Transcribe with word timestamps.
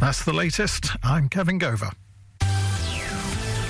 That's 0.00 0.24
the 0.24 0.32
latest. 0.32 0.90
I'm 1.02 1.28
Kevin 1.28 1.58
Gover. 1.58 1.92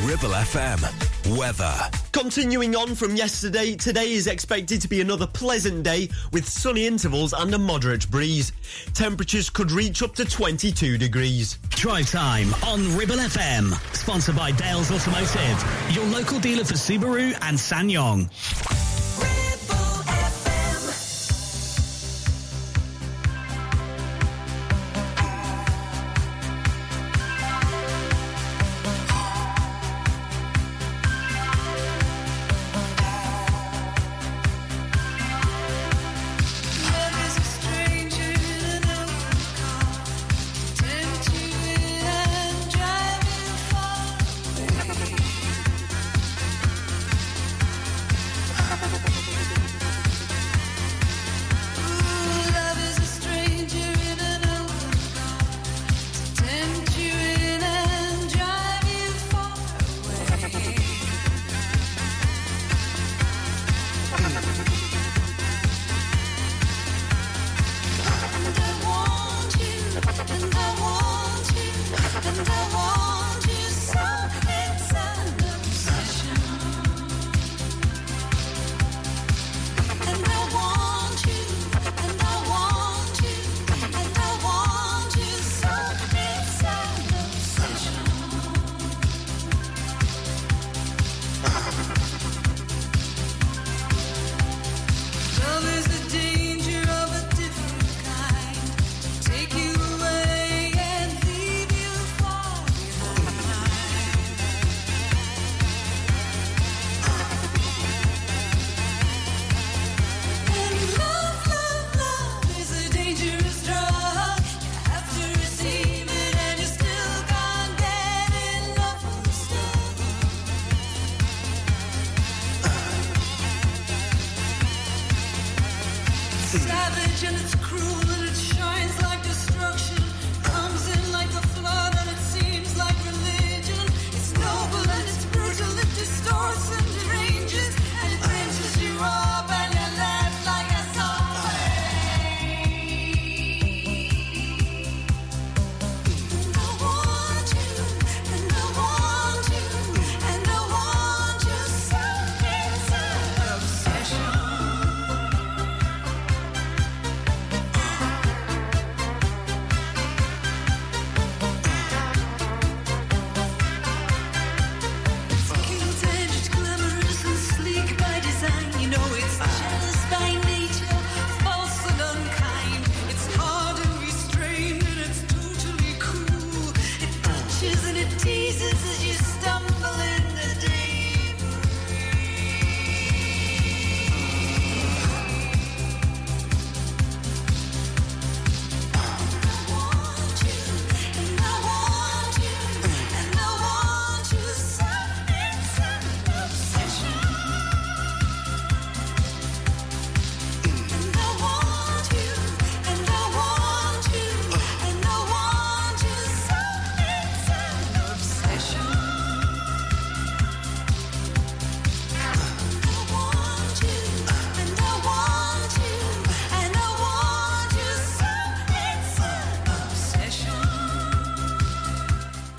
Ribble 0.04 0.30
FM. 0.30 1.36
Weather. 1.36 1.74
Continuing 2.12 2.76
on 2.76 2.94
from 2.94 3.16
yesterday, 3.16 3.74
today 3.74 4.12
is 4.12 4.26
expected 4.26 4.80
to 4.82 4.88
be 4.88 5.00
another 5.00 5.26
pleasant 5.26 5.82
day 5.82 6.08
with 6.32 6.48
sunny 6.48 6.86
intervals 6.86 7.32
and 7.32 7.52
a 7.54 7.58
moderate 7.58 8.08
breeze. 8.10 8.52
Temperatures 8.94 9.50
could 9.50 9.72
reach 9.72 10.02
up 10.02 10.14
to 10.16 10.24
22 10.24 10.98
degrees. 10.98 11.58
Drive 11.70 12.10
time 12.10 12.54
on 12.66 12.96
Ribble 12.96 13.16
FM. 13.16 13.72
Sponsored 13.94 14.36
by 14.36 14.52
Dales 14.52 14.90
Automotive, 14.90 15.94
your 15.94 16.04
local 16.06 16.38
dealer 16.38 16.64
for 16.64 16.74
Subaru 16.74 17.32
and 17.42 17.56
SsangYong. 17.56 18.87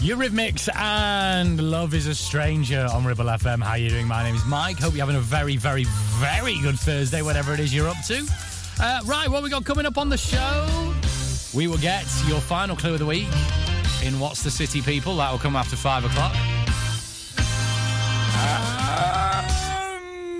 Eurythmics 0.09 0.67
and 0.75 1.61
Love 1.61 1.93
is 1.93 2.07
a 2.07 2.15
Stranger 2.15 2.87
on 2.91 3.05
Ribble 3.05 3.25
FM. 3.25 3.61
How 3.61 3.73
are 3.73 3.77
you 3.77 3.91
doing? 3.91 4.07
My 4.07 4.23
name 4.23 4.33
is 4.33 4.43
Mike. 4.43 4.79
Hope 4.79 4.95
you're 4.95 5.05
having 5.05 5.17
a 5.17 5.19
very, 5.19 5.55
very, 5.55 5.85
very 6.17 6.59
good 6.61 6.79
Thursday, 6.79 7.21
whatever 7.21 7.53
it 7.53 7.59
is 7.59 7.71
you're 7.71 7.87
up 7.87 8.03
to. 8.07 8.25
Uh, 8.81 9.01
right, 9.05 9.29
what 9.29 9.43
we 9.43 9.51
got 9.51 9.65
coming 9.65 9.85
up 9.85 9.99
on 9.99 10.09
the 10.09 10.17
show? 10.17 10.93
We 11.55 11.67
will 11.67 11.77
get 11.77 12.07
your 12.27 12.41
final 12.41 12.75
clue 12.75 12.93
of 12.93 12.99
the 12.99 13.05
week 13.05 13.27
in 14.03 14.19
What's 14.19 14.41
the 14.41 14.49
City 14.49 14.81
People. 14.81 15.15
That 15.17 15.31
will 15.31 15.37
come 15.37 15.55
after 15.55 15.75
five 15.75 16.03
o'clock. 16.03 16.35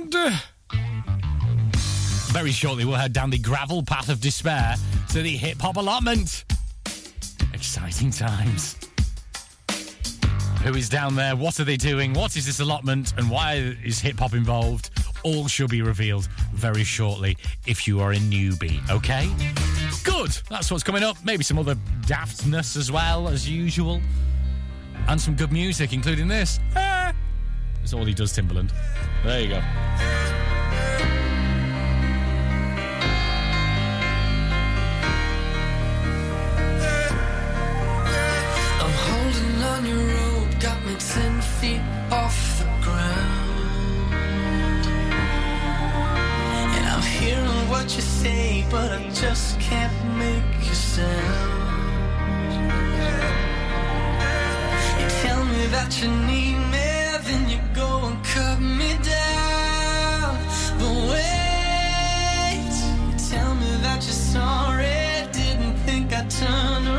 And 0.01 0.11
very 2.33 2.51
shortly, 2.51 2.85
we'll 2.85 2.95
head 2.95 3.13
down 3.13 3.29
the 3.29 3.37
gravel 3.37 3.83
path 3.83 4.09
of 4.09 4.19
despair 4.19 4.77
to 5.09 5.21
the 5.21 5.37
hip 5.37 5.61
hop 5.61 5.77
allotment. 5.77 6.43
Exciting 7.53 8.09
times. 8.09 8.78
Who 10.63 10.75
is 10.75 10.89
down 10.89 11.15
there? 11.15 11.35
What 11.37 11.59
are 11.59 11.63
they 11.63 11.77
doing? 11.77 12.13
What 12.13 12.35
is 12.35 12.45
this 12.45 12.59
allotment? 12.59 13.13
And 13.17 13.29
why 13.29 13.75
is 13.83 13.99
hip 13.99 14.19
hop 14.19 14.33
involved? 14.33 14.89
All 15.23 15.47
shall 15.47 15.67
be 15.67 15.81
revealed 15.81 16.27
very 16.53 16.83
shortly 16.83 17.37
if 17.65 17.87
you 17.87 18.01
are 18.01 18.11
a 18.11 18.17
newbie, 18.17 18.87
okay? 18.89 19.29
Good. 20.03 20.37
That's 20.49 20.69
what's 20.69 20.83
coming 20.83 21.03
up. 21.03 21.17
Maybe 21.23 21.43
some 21.43 21.57
other 21.57 21.75
daftness 22.01 22.75
as 22.75 22.91
well, 22.91 23.29
as 23.29 23.49
usual. 23.49 24.01
And 25.07 25.19
some 25.19 25.35
good 25.35 25.51
music, 25.51 25.93
including 25.93 26.27
this. 26.27 26.59
Ah, 26.75 27.13
all 27.93 28.05
he 28.05 28.13
does, 28.13 28.33
Timbaland. 28.33 28.71
There 29.23 29.39
you 29.39 29.47
go. 29.47 30.38
what 47.79 47.95
you 47.95 48.01
say, 48.01 48.65
but 48.69 48.91
I 48.91 49.09
just 49.13 49.57
can't 49.57 49.97
make 50.17 50.67
you 50.67 50.73
sound. 50.73 51.07
You 54.99 55.07
tell 55.23 55.45
me 55.45 55.65
that 55.75 55.91
you 56.01 56.09
need 56.31 56.57
me, 56.73 56.89
then 57.27 57.49
you 57.49 57.59
go 57.73 57.89
and 58.07 58.17
cut 58.25 58.59
me 58.59 58.91
down. 59.01 60.35
But 60.77 60.93
wait, 61.11 62.75
you 63.07 63.17
tell 63.31 63.55
me 63.55 63.71
that 63.85 63.99
you're 64.05 64.23
sorry, 64.35 65.29
didn't 65.31 65.77
think 65.85 66.11
I'd 66.11 66.29
turn 66.29 66.85
around. 66.85 66.98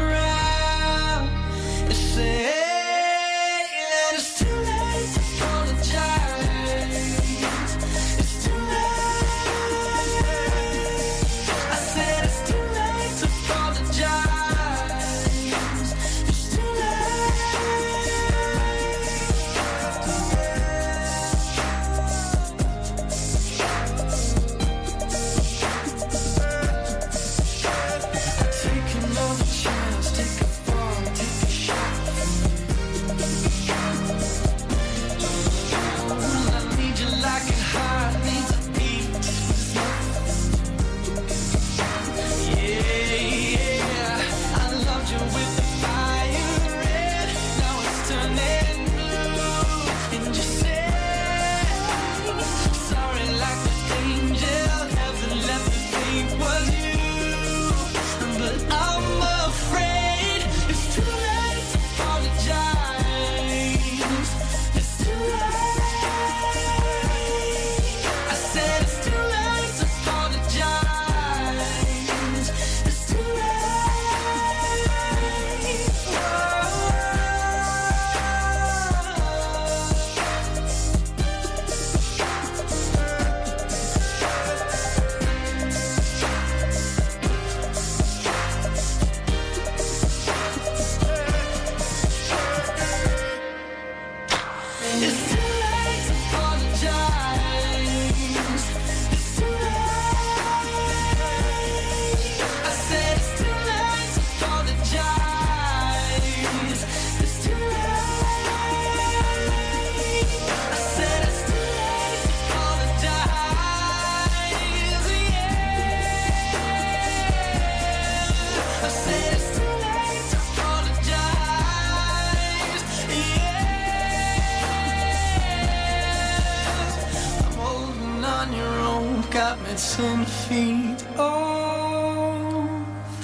Your 129.20 129.24
own, 129.24 129.30
got 129.30 129.58
me 129.60 129.74
ten 129.76 130.24
feet 130.24 131.06
off 131.18 132.68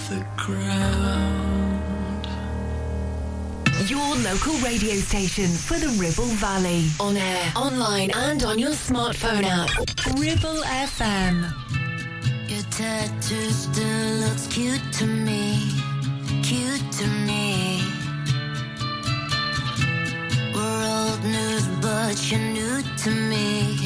the 0.09 0.25
ground. 0.37 2.29
Your 3.89 4.17
local 4.17 4.55
radio 4.65 4.95
station 4.95 5.49
for 5.49 5.79
the 5.79 5.89
Ribble 6.01 6.35
Valley. 6.37 6.89
On 7.01 7.17
air, 7.17 7.53
online, 7.55 8.11
and 8.15 8.43
on 8.43 8.59
your 8.59 8.73
smartphone 8.73 9.45
app. 9.45 9.71
Ribble 10.19 10.63
FM. 10.65 11.53
Your 12.49 12.63
tattoo 12.71 13.51
still 13.51 14.15
looks 14.21 14.47
cute 14.49 14.81
to 14.95 15.07
me, 15.07 15.59
cute 16.43 16.93
to 16.93 17.07
me. 17.07 17.83
We're 20.55 20.87
old 20.89 21.23
news, 21.25 21.67
but 21.81 22.31
you're 22.31 22.41
new 22.41 22.83
to 22.83 23.11
me, 23.11 23.79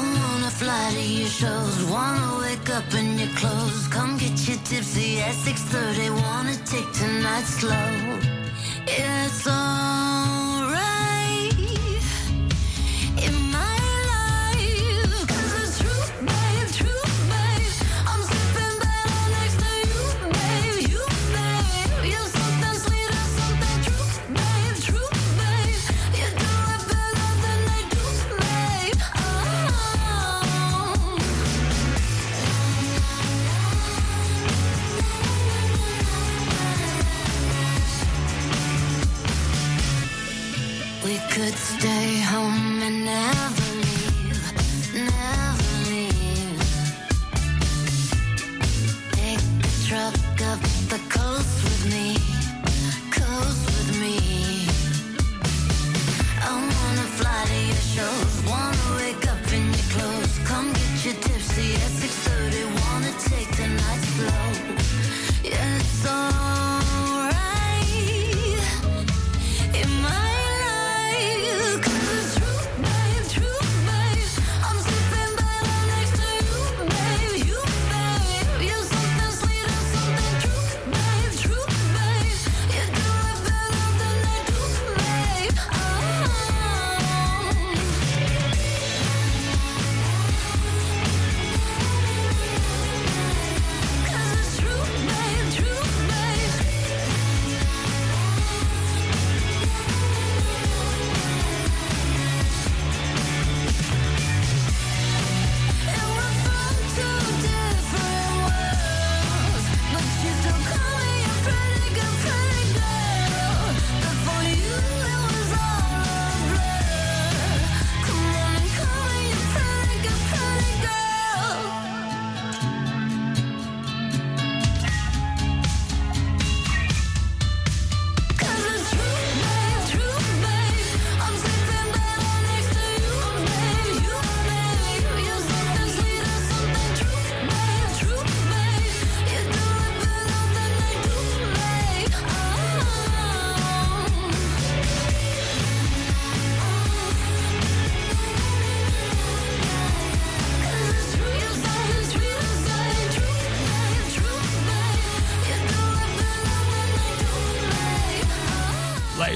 wanna 0.00 0.50
fly 0.50 0.90
to 0.94 1.02
your 1.02 1.28
shows, 1.28 1.84
wanna 1.84 2.38
wake 2.40 2.70
up 2.70 2.92
in 2.94 3.18
your 3.18 3.32
clothes, 3.40 3.86
come 3.88 4.16
get 4.18 4.36
you 4.48 4.56
tipsy 4.64 5.20
at 5.20 5.34
6:30, 5.34 6.10
wanna 6.22 6.56
take 6.64 6.90
tonight 6.92 7.46
slow. 7.46 7.90
It's 8.86 9.46
alright 9.46 10.39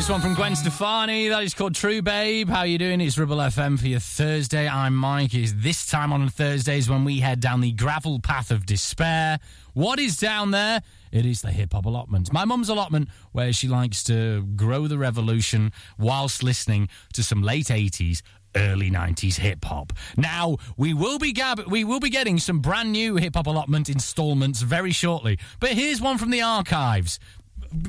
Latest 0.04 0.12
one 0.12 0.20
from 0.20 0.34
Gwen 0.34 0.54
Stefani. 0.54 1.28
That 1.28 1.44
is 1.44 1.54
called 1.54 1.75
True 1.75 2.02
Babe. 2.02 2.46
How 2.50 2.64
you 2.64 2.76
doing? 2.76 3.00
It's 3.00 3.16
Ribble 3.16 3.38
FM 3.38 3.80
for 3.80 3.87
your 3.87 4.00
Thursday. 4.00 4.68
I'm 4.68 4.94
Mike. 4.94 5.32
It's 5.32 5.54
this 5.56 5.87
time 5.87 6.12
on 6.12 6.28
Thursdays 6.28 6.90
when 6.90 7.04
we 7.04 7.20
head 7.20 7.40
down 7.40 7.62
the 7.62 7.73
gravel 7.73 8.20
path 8.20 8.50
of 8.50 8.66
despair. 8.66 9.38
What 9.73 9.99
is 9.99 10.18
down 10.18 10.50
there? 10.50 10.82
It 11.11 11.25
is 11.25 11.40
the 11.40 11.50
hip 11.50 11.73
hop 11.73 11.87
allotment. 11.87 12.34
My 12.34 12.44
mum's 12.44 12.68
allotment, 12.68 13.08
where 13.32 13.50
she 13.54 13.66
likes 13.66 14.04
to 14.04 14.42
grow 14.56 14.88
the 14.88 14.99
revolution 14.99 15.73
whilst 15.99 16.42
listening 16.42 16.90
to 17.14 17.23
some 17.23 17.42
late 17.42 17.68
80s 17.68 18.20
early 18.56 18.90
90s 18.90 19.37
hip 19.37 19.64
hop. 19.64 19.94
Now, 20.18 20.58
we 20.76 20.92
will 20.92 21.18
be 21.18 21.32
gab- 21.32 21.66
we 21.66 21.82
will 21.82 21.99
be 21.99 22.11
getting 22.11 22.38
some 22.38 22.61
brand 22.61 22.92
new 22.92 23.16
hip 23.16 23.37
hop 23.37 23.46
allotment 23.46 23.88
installments 23.88 24.61
very 24.61 24.92
shortly. 24.92 25.38
But 25.61 25.70
here's 25.70 26.02
one 26.02 26.18
from 26.18 26.30
the 26.30 26.42
archives, 26.42 27.18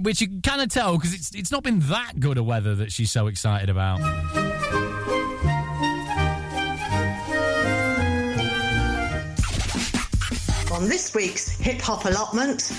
which 0.01 0.21
you 0.21 0.27
can 0.27 0.41
kind 0.41 0.61
of 0.61 0.69
tell 0.69 0.97
because 0.97 1.13
it's 1.13 1.33
it's 1.33 1.51
not 1.51 1.63
been 1.63 1.79
that 1.81 2.19
good 2.19 2.37
a 2.37 2.43
weather 2.43 2.75
that 2.75 2.91
she's 2.91 3.11
so 3.11 3.27
excited 3.27 3.69
about. 3.69 4.01
On 10.71 10.89
this 10.89 11.13
week's 11.15 11.49
hip 11.57 11.79
hop 11.79 12.05
allotment, 12.05 12.73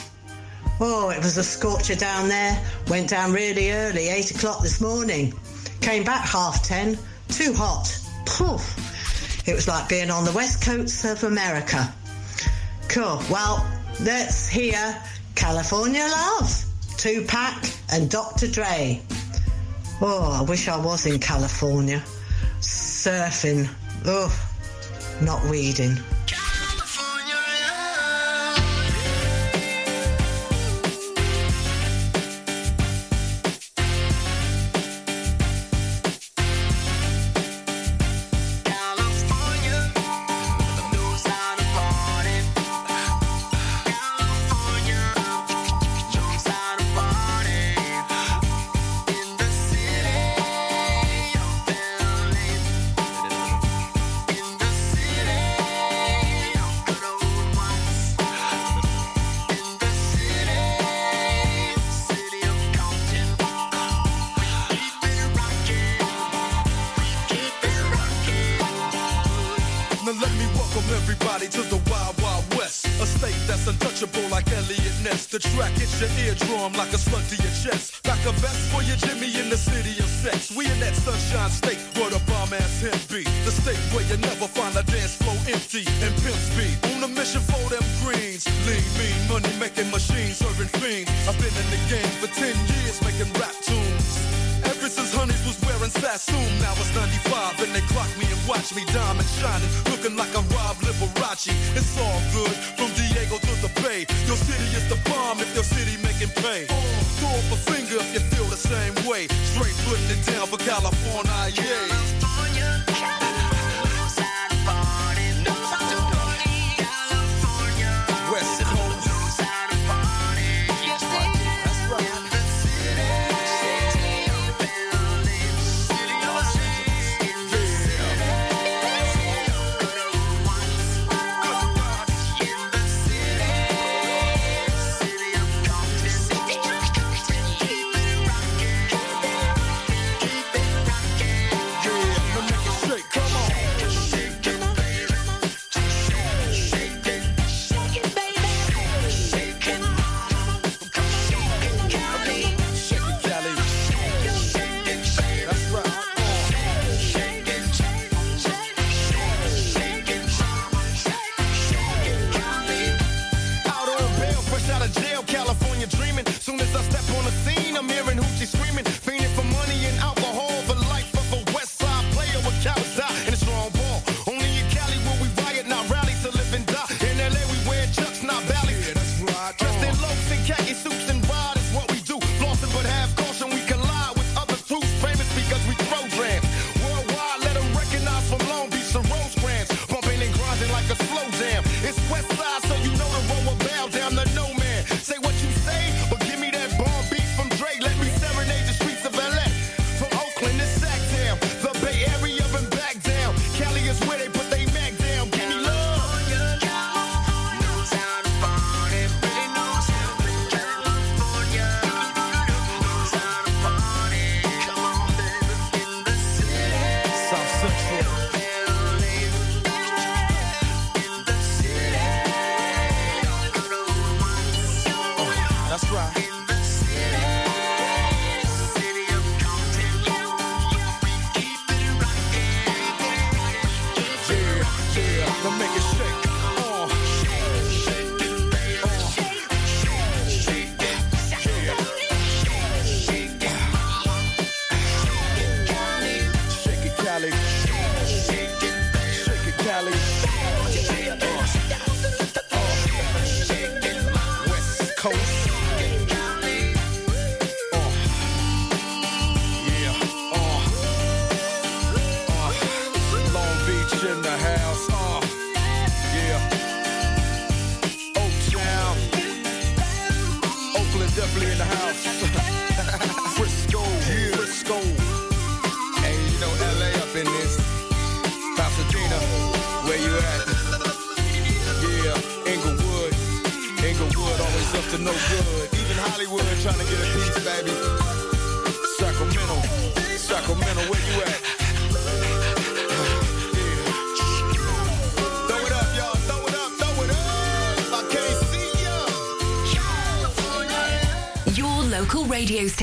oh, 0.80 1.08
it 1.10 1.18
was 1.18 1.38
a 1.38 1.44
scorcher 1.44 1.94
down 1.94 2.28
there. 2.28 2.62
Went 2.88 3.08
down 3.08 3.32
really 3.32 3.72
early, 3.72 4.08
8 4.08 4.32
o'clock 4.32 4.62
this 4.62 4.82
morning. 4.82 5.32
Came 5.80 6.04
back 6.04 6.28
half 6.28 6.62
10, 6.62 6.98
too 7.28 7.54
hot. 7.54 7.98
Poof. 8.26 9.48
It 9.48 9.54
was 9.54 9.66
like 9.66 9.88
being 9.88 10.10
on 10.10 10.24
the 10.24 10.32
west 10.32 10.62
coast 10.62 11.04
of 11.04 11.24
America. 11.24 11.90
Cool. 12.88 13.22
Well, 13.30 13.66
let's 14.00 14.46
hear 14.48 15.00
California 15.34 16.02
Love, 16.02 16.65
Tupac 16.96 17.70
and 17.92 18.10
Dr. 18.10 18.48
Dre. 18.48 19.00
Oh, 20.00 20.38
I 20.40 20.42
wish 20.42 20.68
I 20.68 20.76
was 20.76 21.06
in 21.06 21.18
California. 21.18 22.02
Surfing. 22.60 23.68
Oh, 24.04 24.32
not 25.22 25.44
weeding. 25.50 25.96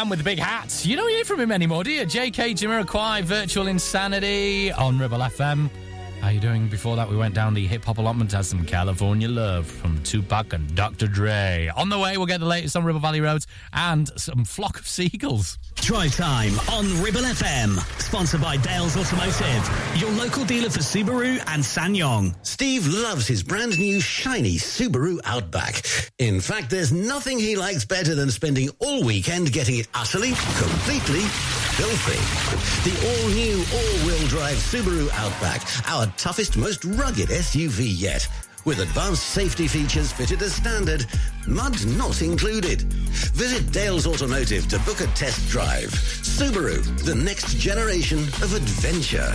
man 0.00 0.08
with 0.08 0.18
the 0.18 0.24
big 0.24 0.38
hat. 0.38 0.84
You 0.84 0.96
don't 0.96 1.10
hear 1.10 1.24
from 1.26 1.40
him 1.40 1.52
anymore, 1.52 1.84
do 1.84 1.90
you? 1.90 2.06
J.K. 2.06 2.54
Jamiroquai, 2.54 3.22
Virtual 3.22 3.66
Insanity 3.66 4.72
on 4.72 4.98
Ribble 4.98 5.18
FM. 5.18 5.68
How 6.22 6.30
you 6.30 6.40
doing? 6.40 6.68
Before 6.68 6.96
that, 6.96 7.08
we 7.08 7.16
went 7.16 7.34
down 7.34 7.52
the 7.52 7.66
hip 7.66 7.84
hop 7.84 7.98
allotment, 7.98 8.32
had 8.32 8.46
some 8.46 8.64
California 8.64 9.28
Love 9.28 9.66
from 9.66 10.02
Tupac 10.02 10.54
and 10.54 10.74
Dr. 10.74 11.06
Dre. 11.06 11.70
On 11.76 11.90
the 11.90 11.98
way, 11.98 12.16
we'll 12.16 12.26
get 12.26 12.40
the 12.40 12.46
latest 12.46 12.76
on 12.76 12.84
Ribble 12.84 13.00
Valley 13.00 13.20
Roads 13.20 13.46
and 13.74 14.08
some 14.18 14.44
flock 14.44 14.78
of 14.78 14.88
seagulls. 14.88 15.58
Drive 15.90 16.14
Time 16.14 16.52
on 16.70 17.02
Ribble 17.02 17.22
FM. 17.22 17.76
Sponsored 18.00 18.40
by 18.40 18.56
Dales 18.56 18.96
Automotive, 18.96 19.68
your 19.96 20.12
local 20.12 20.44
dealer 20.44 20.70
for 20.70 20.78
Subaru 20.78 21.42
and 21.48 21.64
SsangYong. 21.64 22.32
Steve 22.46 22.86
loves 22.86 23.26
his 23.26 23.42
brand 23.42 23.76
new 23.76 24.00
shiny 24.00 24.54
Subaru 24.54 25.18
Outback. 25.24 25.82
In 26.20 26.40
fact, 26.40 26.70
there's 26.70 26.92
nothing 26.92 27.40
he 27.40 27.56
likes 27.56 27.84
better 27.84 28.14
than 28.14 28.30
spending 28.30 28.70
all 28.78 29.02
weekend 29.02 29.52
getting 29.52 29.78
it 29.78 29.88
utterly, 29.92 30.30
completely 30.58 31.22
filthy. 31.74 32.20
The 32.88 32.96
all-new 33.08 33.56
all-wheel 33.58 34.28
drive 34.28 34.58
Subaru 34.58 35.10
Outback, 35.14 35.66
our 35.90 36.06
toughest, 36.16 36.56
most 36.56 36.84
rugged 36.84 37.30
SUV 37.30 37.98
yet 37.98 38.28
with 38.64 38.80
advanced 38.80 39.24
safety 39.24 39.66
features 39.66 40.12
fitted 40.12 40.42
as 40.42 40.54
standard, 40.54 41.06
mud 41.46 41.84
not 41.96 42.20
included. 42.22 42.82
Visit 43.32 43.72
Dales 43.72 44.06
Automotive 44.06 44.68
to 44.68 44.78
book 44.80 45.00
a 45.00 45.06
test 45.08 45.48
drive. 45.48 45.90
Subaru, 45.90 46.82
the 47.04 47.14
next 47.14 47.56
generation 47.56 48.18
of 48.18 48.54
adventure. 48.54 49.34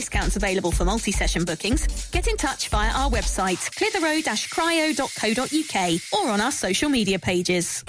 discounts 0.01 0.35
available 0.35 0.71
for 0.71 0.83
multi-session 0.83 1.45
bookings. 1.45 2.09
Get 2.09 2.25
in 2.25 2.35
touch 2.35 2.69
via 2.69 2.91
our 2.91 3.11
website, 3.11 3.69
clitheroe-cryo.co.uk 3.77 6.01
or 6.13 6.31
on 6.31 6.41
our 6.41 6.51
social 6.51 6.89
media 6.89 7.19
pages. 7.19 7.83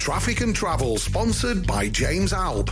Traffic 0.00 0.40
and 0.40 0.56
Travel, 0.56 0.98
sponsored 0.98 1.64
by 1.64 1.88
James 1.88 2.32
Alb. 2.32 2.68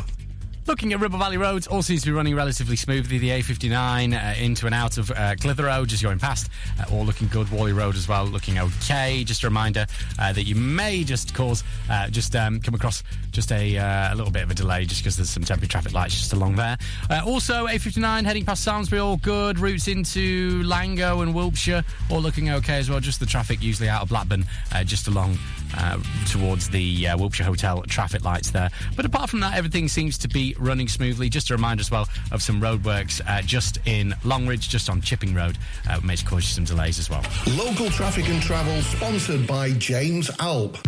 Looking 0.66 0.92
at 0.92 1.00
Ribble 1.00 1.18
Valley 1.18 1.38
roads, 1.38 1.66
all 1.66 1.82
seems 1.82 2.02
to 2.02 2.08
be 2.08 2.12
running 2.12 2.36
relatively 2.36 2.76
smoothly. 2.76 3.18
The 3.18 3.30
A59 3.30 4.14
uh, 4.14 4.40
into 4.40 4.66
and 4.66 4.74
out 4.74 4.98
of 4.98 5.10
uh, 5.10 5.34
Clitheroe, 5.36 5.86
just 5.86 6.02
going 6.02 6.18
past, 6.18 6.50
uh, 6.78 6.94
all 6.94 7.04
looking 7.04 7.28
good. 7.28 7.48
Whalley 7.48 7.72
Road 7.72 7.96
as 7.96 8.06
well, 8.06 8.26
looking 8.26 8.58
okay. 8.58 9.24
Just 9.24 9.42
a 9.42 9.46
reminder 9.46 9.86
uh, 10.18 10.32
that 10.32 10.44
you 10.44 10.54
may 10.54 11.02
just 11.02 11.34
cause, 11.34 11.64
uh, 11.90 12.08
just 12.08 12.36
um, 12.36 12.60
come 12.60 12.74
across 12.74 13.02
just 13.32 13.50
a, 13.52 13.78
uh, 13.78 14.14
a 14.14 14.14
little 14.14 14.30
bit 14.30 14.42
of 14.42 14.50
a 14.50 14.54
delay 14.54 14.84
just 14.84 15.02
because 15.02 15.16
there's 15.16 15.30
some 15.30 15.42
temporary 15.42 15.68
traffic 15.68 15.94
lights 15.94 16.14
just 16.14 16.34
along 16.34 16.56
there. 16.56 16.76
Uh, 17.08 17.22
also, 17.24 17.66
A59 17.66 18.24
heading 18.24 18.44
past 18.44 18.66
Samlesbury, 18.66 19.02
all 19.02 19.16
good. 19.16 19.58
Routes 19.58 19.88
into 19.88 20.62
Langho 20.64 21.22
and 21.22 21.34
Wilpshire, 21.34 21.82
all 22.10 22.20
looking 22.20 22.50
okay 22.50 22.78
as 22.78 22.90
well. 22.90 23.00
Just 23.00 23.18
the 23.18 23.26
traffic 23.26 23.62
usually 23.62 23.88
out 23.88 24.02
of 24.02 24.10
Blackburn, 24.10 24.44
just 24.84 25.08
along 25.08 25.38
uh, 25.76 25.98
towards 26.26 26.68
the 26.68 27.08
uh, 27.08 27.16
Wilpshire 27.16 27.46
Hotel 27.46 27.82
traffic 27.82 28.24
lights 28.24 28.50
there. 28.50 28.70
But 28.96 29.04
apart 29.04 29.30
from 29.30 29.40
that, 29.40 29.56
everything 29.56 29.88
seems 29.88 30.18
to 30.18 30.28
be 30.28 30.54
running 30.58 30.88
smoothly. 30.88 31.28
Just 31.28 31.50
a 31.50 31.54
reminder 31.54 31.80
as 31.80 31.90
well 31.90 32.08
of 32.32 32.42
some 32.42 32.60
roadworks 32.60 33.20
uh, 33.26 33.42
just 33.42 33.78
in 33.86 34.14
Longridge, 34.24 34.68
just 34.68 34.88
on 34.88 35.00
Chipping 35.00 35.34
Road, 35.34 35.58
uh, 35.88 36.00
may 36.02 36.16
cause 36.16 36.42
you 36.42 36.54
some 36.54 36.64
delays 36.64 36.98
as 36.98 37.10
well. 37.10 37.24
Local 37.56 37.90
Traffic 37.90 38.28
and 38.28 38.42
Travel, 38.42 38.80
sponsored 38.82 39.46
by 39.46 39.72
James 39.72 40.30
Alb. 40.38 40.78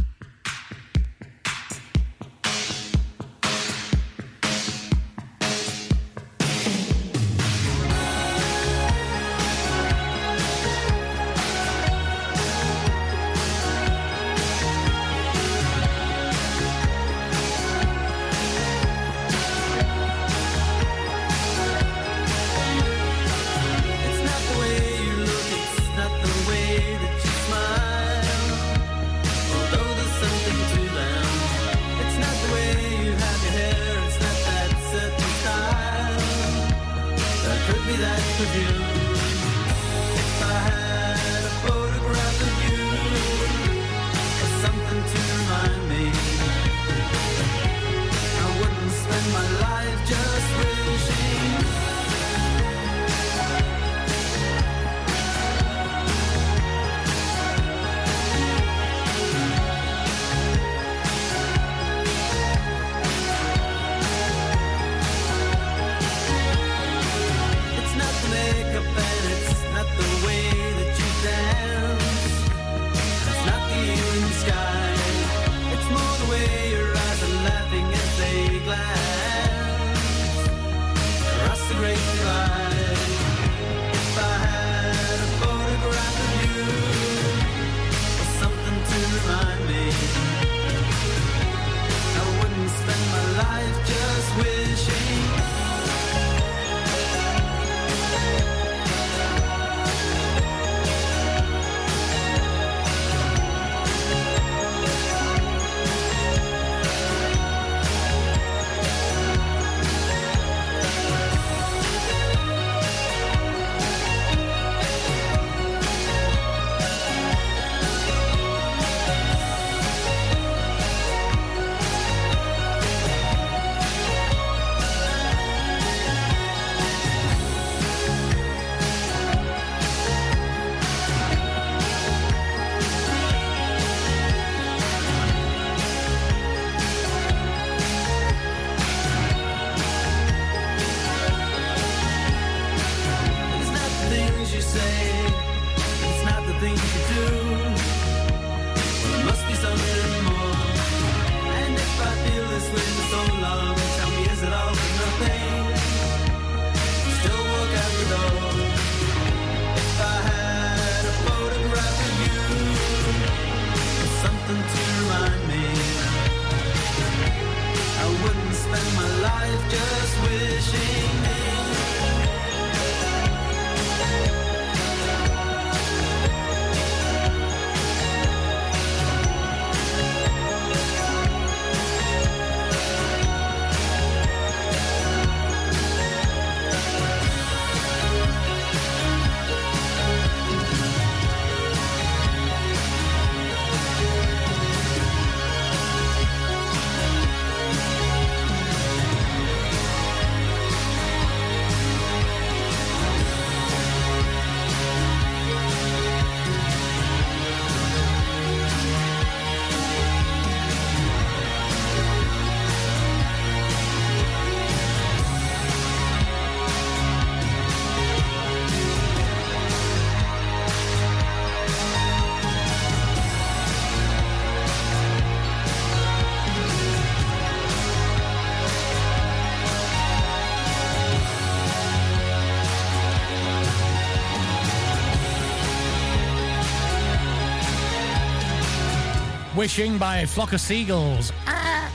Wishing 239.63 239.97
by 239.97 240.17
a 240.19 240.27
flock 240.27 240.53
of 240.55 240.61
seagulls. 240.61 241.33
Ah. 241.47 241.89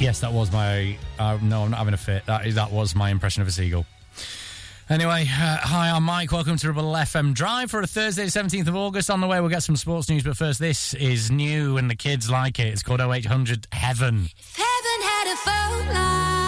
Yes, 0.00 0.18
that 0.18 0.32
was 0.32 0.50
my. 0.50 0.98
Uh, 1.16 1.38
no, 1.42 1.62
I'm 1.62 1.70
not 1.70 1.76
having 1.76 1.94
a 1.94 1.96
fit. 1.96 2.26
That 2.26 2.44
is 2.44 2.56
that 2.56 2.72
was 2.72 2.96
my 2.96 3.10
impression 3.10 3.40
of 3.40 3.46
a 3.46 3.52
seagull. 3.52 3.86
Anyway, 4.88 5.28
uh, 5.30 5.58
hi, 5.58 5.90
I'm 5.90 6.02
Mike. 6.02 6.32
Welcome 6.32 6.56
to 6.56 6.66
Ribble 6.66 6.92
FM 6.92 7.34
Drive 7.34 7.70
for 7.70 7.82
a 7.82 7.86
Thursday, 7.86 8.24
the 8.24 8.30
17th 8.32 8.66
of 8.66 8.74
August. 8.74 9.12
On 9.12 9.20
the 9.20 9.28
way, 9.28 9.38
we'll 9.40 9.48
get 9.48 9.62
some 9.62 9.76
sports 9.76 10.08
news, 10.08 10.24
but 10.24 10.36
first, 10.36 10.58
this 10.58 10.92
is 10.94 11.30
new 11.30 11.76
and 11.76 11.88
the 11.88 11.94
kids 11.94 12.28
like 12.28 12.58
it. 12.58 12.66
It's 12.66 12.82
called 12.82 13.00
0800 13.00 13.68
Heaven. 13.70 14.28
If 14.36 14.56
heaven 14.56 15.02
had 15.02 15.32
a 15.32 15.36
phone 15.36 15.94
line, 15.94 16.39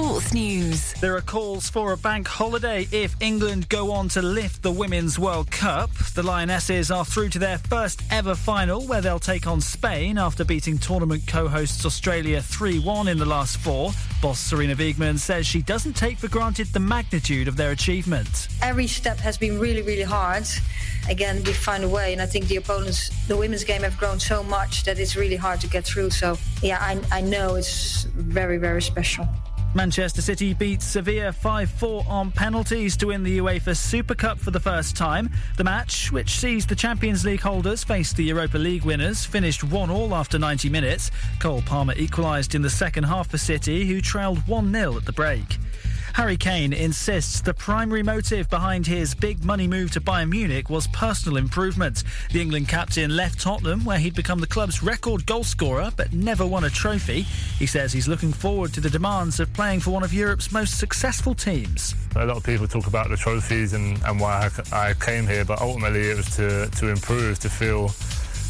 Sports 0.00 0.32
News. 0.32 0.94
There 0.94 1.14
are 1.14 1.20
calls 1.20 1.68
for 1.68 1.92
a 1.92 1.96
bank 1.96 2.26
holiday 2.26 2.88
if 2.90 3.14
England 3.20 3.68
go 3.68 3.92
on 3.92 4.08
to 4.10 4.22
lift 4.22 4.62
the 4.62 4.72
Women's 4.72 5.18
World 5.18 5.50
Cup. 5.50 5.92
The 6.14 6.22
Lionesses 6.22 6.90
are 6.90 7.04
through 7.04 7.28
to 7.30 7.38
their 7.38 7.58
first 7.58 8.02
ever 8.10 8.34
final 8.34 8.86
where 8.86 9.02
they'll 9.02 9.18
take 9.18 9.46
on 9.46 9.60
Spain 9.60 10.16
after 10.16 10.42
beating 10.42 10.78
tournament 10.78 11.26
co 11.26 11.48
hosts 11.48 11.84
Australia 11.84 12.40
3 12.40 12.78
1 12.78 13.08
in 13.08 13.18
the 13.18 13.26
last 13.26 13.58
four. 13.58 13.90
Boss 14.22 14.50
Sarina 14.50 14.74
Wiegman 14.74 15.18
says 15.18 15.46
she 15.46 15.60
doesn't 15.60 15.96
take 15.96 16.16
for 16.16 16.28
granted 16.28 16.68
the 16.68 16.80
magnitude 16.80 17.46
of 17.46 17.56
their 17.56 17.72
achievement. 17.72 18.48
every 18.62 18.86
step 18.86 19.18
has 19.18 19.36
been 19.36 19.58
really, 19.58 19.82
really 19.82 20.02
hard. 20.02 20.46
Again, 21.10 21.42
we 21.44 21.52
find 21.52 21.84
a 21.84 21.88
way, 21.88 22.14
and 22.14 22.22
I 22.22 22.26
think 22.26 22.46
the 22.48 22.56
opponents, 22.56 23.10
the 23.26 23.36
women's 23.36 23.64
game, 23.64 23.82
have 23.82 23.98
grown 23.98 24.18
so 24.18 24.42
much 24.42 24.84
that 24.84 24.98
it's 24.98 25.14
really 25.14 25.36
hard 25.36 25.60
to 25.60 25.66
get 25.66 25.84
through. 25.84 26.10
So, 26.10 26.38
yeah, 26.62 26.78
I, 26.80 27.00
I 27.12 27.20
know 27.20 27.56
it's 27.56 28.04
very, 28.04 28.56
very 28.56 28.80
special. 28.80 29.28
Manchester 29.72 30.20
City 30.20 30.52
beat 30.52 30.82
Sevilla 30.82 31.32
5 31.32 31.70
4 31.70 32.04
on 32.08 32.32
penalties 32.32 32.96
to 32.96 33.06
win 33.06 33.22
the 33.22 33.38
UEFA 33.38 33.76
Super 33.76 34.16
Cup 34.16 34.40
for 34.40 34.50
the 34.50 34.58
first 34.58 34.96
time. 34.96 35.30
The 35.56 35.64
match, 35.64 36.10
which 36.10 36.30
sees 36.40 36.66
the 36.66 36.74
Champions 36.74 37.24
League 37.24 37.40
holders 37.40 37.84
face 37.84 38.12
the 38.12 38.24
Europa 38.24 38.58
League 38.58 38.82
winners, 38.82 39.24
finished 39.24 39.62
1 39.62 39.88
all 39.88 40.12
after 40.12 40.40
90 40.40 40.68
minutes. 40.70 41.12
Cole 41.38 41.62
Palmer 41.62 41.94
equalised 41.96 42.56
in 42.56 42.62
the 42.62 42.70
second 42.70 43.04
half 43.04 43.30
for 43.30 43.38
City, 43.38 43.86
who 43.86 44.00
trailed 44.00 44.38
1 44.48 44.72
0 44.72 44.96
at 44.96 45.04
the 45.04 45.12
break. 45.12 45.58
Harry 46.14 46.36
Kane 46.36 46.72
insists 46.72 47.40
the 47.40 47.54
primary 47.54 48.02
motive 48.02 48.48
behind 48.50 48.86
his 48.86 49.14
big 49.14 49.44
money 49.44 49.66
move 49.66 49.90
to 49.92 50.00
Bayern 50.00 50.30
Munich 50.30 50.68
was 50.68 50.86
personal 50.88 51.36
improvement. 51.36 52.02
The 52.32 52.40
England 52.40 52.68
captain 52.68 53.16
left 53.16 53.40
Tottenham, 53.40 53.84
where 53.84 53.98
he'd 53.98 54.14
become 54.14 54.40
the 54.40 54.46
club's 54.46 54.82
record 54.82 55.26
goalscorer 55.26 55.94
but 55.96 56.12
never 56.12 56.46
won 56.46 56.64
a 56.64 56.70
trophy. 56.70 57.22
He 57.58 57.66
says 57.66 57.92
he's 57.92 58.08
looking 58.08 58.32
forward 58.32 58.72
to 58.74 58.80
the 58.80 58.90
demands 58.90 59.40
of 59.40 59.52
playing 59.52 59.80
for 59.80 59.90
one 59.90 60.02
of 60.02 60.12
Europe's 60.12 60.52
most 60.52 60.78
successful 60.78 61.34
teams. 61.34 61.94
A 62.16 62.26
lot 62.26 62.36
of 62.36 62.44
people 62.44 62.66
talk 62.66 62.86
about 62.86 63.08
the 63.08 63.16
trophies 63.16 63.72
and, 63.72 64.02
and 64.04 64.18
why 64.20 64.50
I, 64.72 64.90
I 64.90 64.94
came 64.94 65.26
here, 65.26 65.44
but 65.44 65.60
ultimately 65.60 66.10
it 66.10 66.16
was 66.16 66.36
to, 66.36 66.68
to 66.68 66.88
improve, 66.88 67.38
to 67.40 67.48
feel 67.48 67.90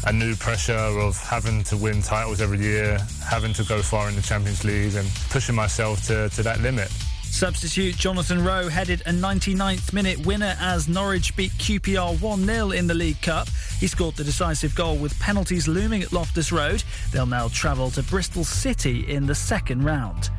a 0.07 0.11
new 0.11 0.35
pressure 0.35 0.73
of 0.73 1.17
having 1.19 1.63
to 1.65 1.77
win 1.77 2.01
titles 2.01 2.41
every 2.41 2.59
year, 2.59 2.97
having 3.29 3.53
to 3.53 3.63
go 3.63 3.81
far 3.81 4.09
in 4.09 4.15
the 4.15 4.21
Champions 4.21 4.63
League 4.63 4.95
and 4.95 5.07
pushing 5.29 5.55
myself 5.55 6.01
to, 6.07 6.27
to 6.29 6.41
that 6.43 6.59
limit. 6.61 6.91
Substitute 7.31 7.95
Jonathan 7.95 8.43
Rowe 8.43 8.67
headed 8.67 9.01
a 9.01 9.11
99th 9.11 9.93
minute 9.93 10.23
winner 10.25 10.55
as 10.59 10.87
Norwich 10.87 11.35
beat 11.35 11.51
QPR 11.53 12.21
1 12.21 12.45
0 12.45 12.71
in 12.71 12.85
the 12.87 12.93
League 12.93 13.21
Cup. 13.21 13.47
He 13.79 13.87
scored 13.87 14.15
the 14.15 14.23
decisive 14.23 14.75
goal 14.75 14.97
with 14.97 15.17
penalties 15.19 15.67
looming 15.67 16.03
at 16.03 16.11
Loftus 16.13 16.51
Road. 16.51 16.83
They'll 17.11 17.25
now 17.25 17.47
travel 17.47 17.89
to 17.91 18.03
Bristol 18.03 18.43
City 18.43 19.09
in 19.09 19.25
the 19.25 19.33
second 19.33 19.83
round. 19.83 20.29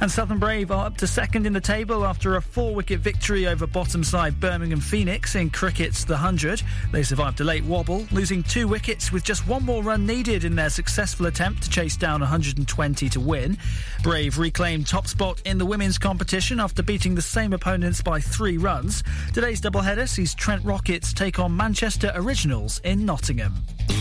And 0.00 0.10
Southern 0.10 0.38
Brave 0.38 0.70
are 0.70 0.86
up 0.86 0.96
to 0.98 1.06
second 1.06 1.46
in 1.46 1.54
the 1.54 1.60
table 1.60 2.04
after 2.04 2.36
a 2.36 2.42
four 2.42 2.74
wicket 2.74 3.00
victory 3.00 3.46
over 3.46 3.66
bottom 3.66 4.04
side 4.04 4.38
Birmingham 4.38 4.80
Phoenix 4.80 5.34
in 5.34 5.48
cricket's 5.48 6.04
The 6.04 6.12
100. 6.12 6.62
They 6.92 7.02
survived 7.02 7.40
a 7.40 7.44
late 7.44 7.64
wobble, 7.64 8.06
losing 8.12 8.42
two 8.42 8.68
wickets 8.68 9.10
with 9.10 9.24
just 9.24 9.48
one 9.48 9.64
more 9.64 9.82
run 9.82 10.06
needed 10.06 10.44
in 10.44 10.54
their 10.54 10.68
successful 10.68 11.26
attempt 11.26 11.62
to 11.62 11.70
chase 11.70 11.96
down 11.96 12.20
120 12.20 13.08
to 13.08 13.20
win. 13.20 13.56
Brave 14.02 14.36
reclaimed 14.36 14.86
top 14.86 15.06
spot 15.06 15.40
in 15.46 15.56
the 15.56 15.66
women's 15.66 15.98
competition 15.98 16.60
after 16.60 16.82
beating 16.82 17.14
the 17.14 17.22
same 17.22 17.54
opponents 17.54 18.02
by 18.02 18.20
three 18.20 18.58
runs. 18.58 19.02
Today's 19.32 19.62
doubleheader 19.62 20.06
sees 20.08 20.34
Trent 20.34 20.62
Rockets 20.64 21.14
take 21.14 21.38
on 21.38 21.56
Manchester 21.56 22.12
Originals 22.14 22.80
in 22.84 23.06
Nottingham. 23.06 23.54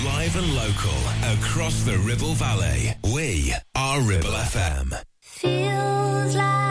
Live 0.03 0.35
and 0.35 0.55
local 0.55 1.39
across 1.39 1.83
the 1.83 1.97
Ribble 1.99 2.33
Valley. 2.33 2.95
We 3.13 3.53
are 3.75 4.01
Ribble 4.01 4.29
FM. 4.29 5.14
Feels 5.45 6.35
like 6.35 6.64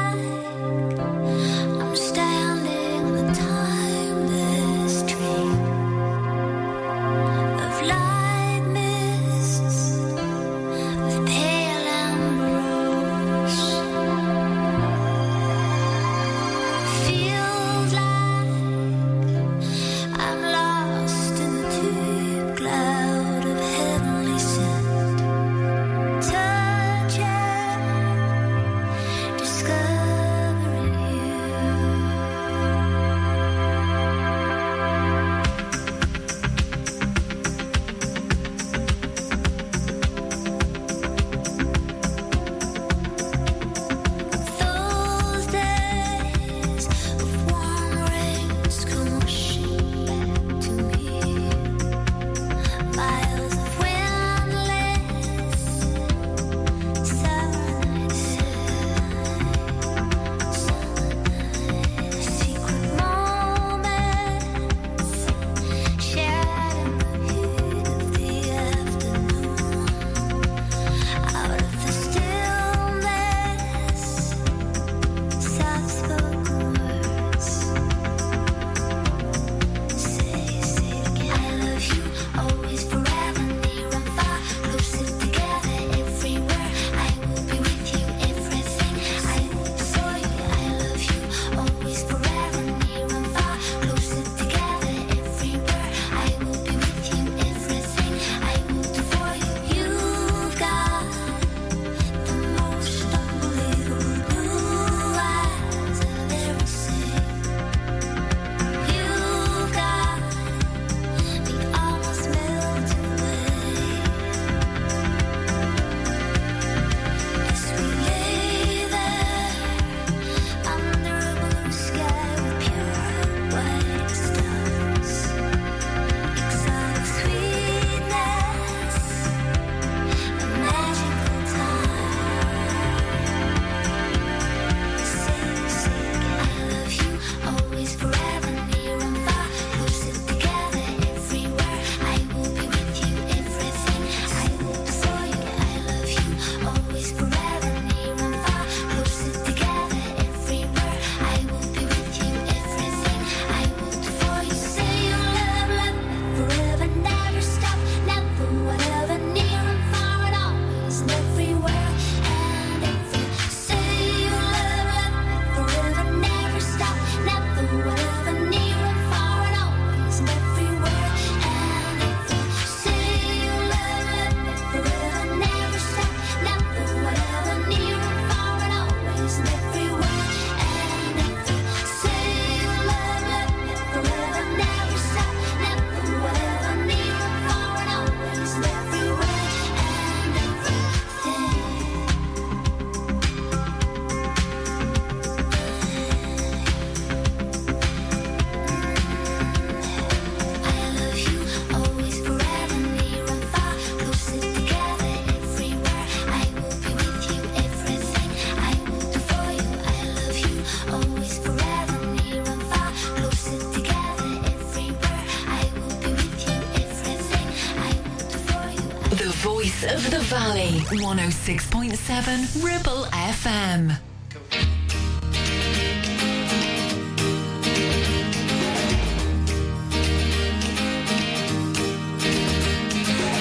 106.7 220.99 222.65
Ribble 222.65 223.05
FM. 223.11 223.99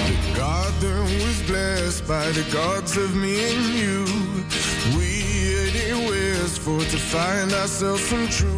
The 0.08 0.18
garden 0.36 1.04
was 1.04 1.42
blessed 1.48 2.08
by 2.08 2.32
the 2.32 2.44
gods 2.52 2.98
of 2.98 3.16
me 3.16 3.54
and 3.54 3.66
you. 3.76 4.06
We 4.98 5.22
headed 5.54 6.10
west 6.10 6.60
for 6.60 6.80
to 6.80 6.98
find 6.98 7.52
ourselves 7.54 8.04
some 8.04 8.28
truth. 8.30 8.53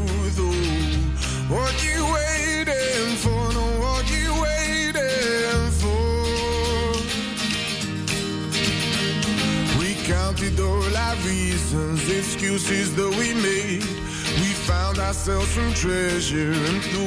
Ourselves 15.28 15.56
some 15.56 15.74
treasure 15.74 16.52
and 16.52 16.84
threw 16.84 17.05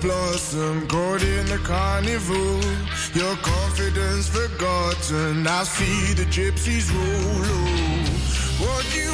blossom, 0.00 0.86
caught 0.88 1.22
in 1.22 1.46
the 1.46 1.58
carnival. 1.58 2.60
Your 3.14 3.36
confidence 3.36 4.28
forgotten. 4.28 5.46
I 5.46 5.64
see 5.64 6.14
the 6.14 6.24
gypsies 6.24 6.88
roll. 6.92 8.66
What 8.66 8.84
you 8.96 9.10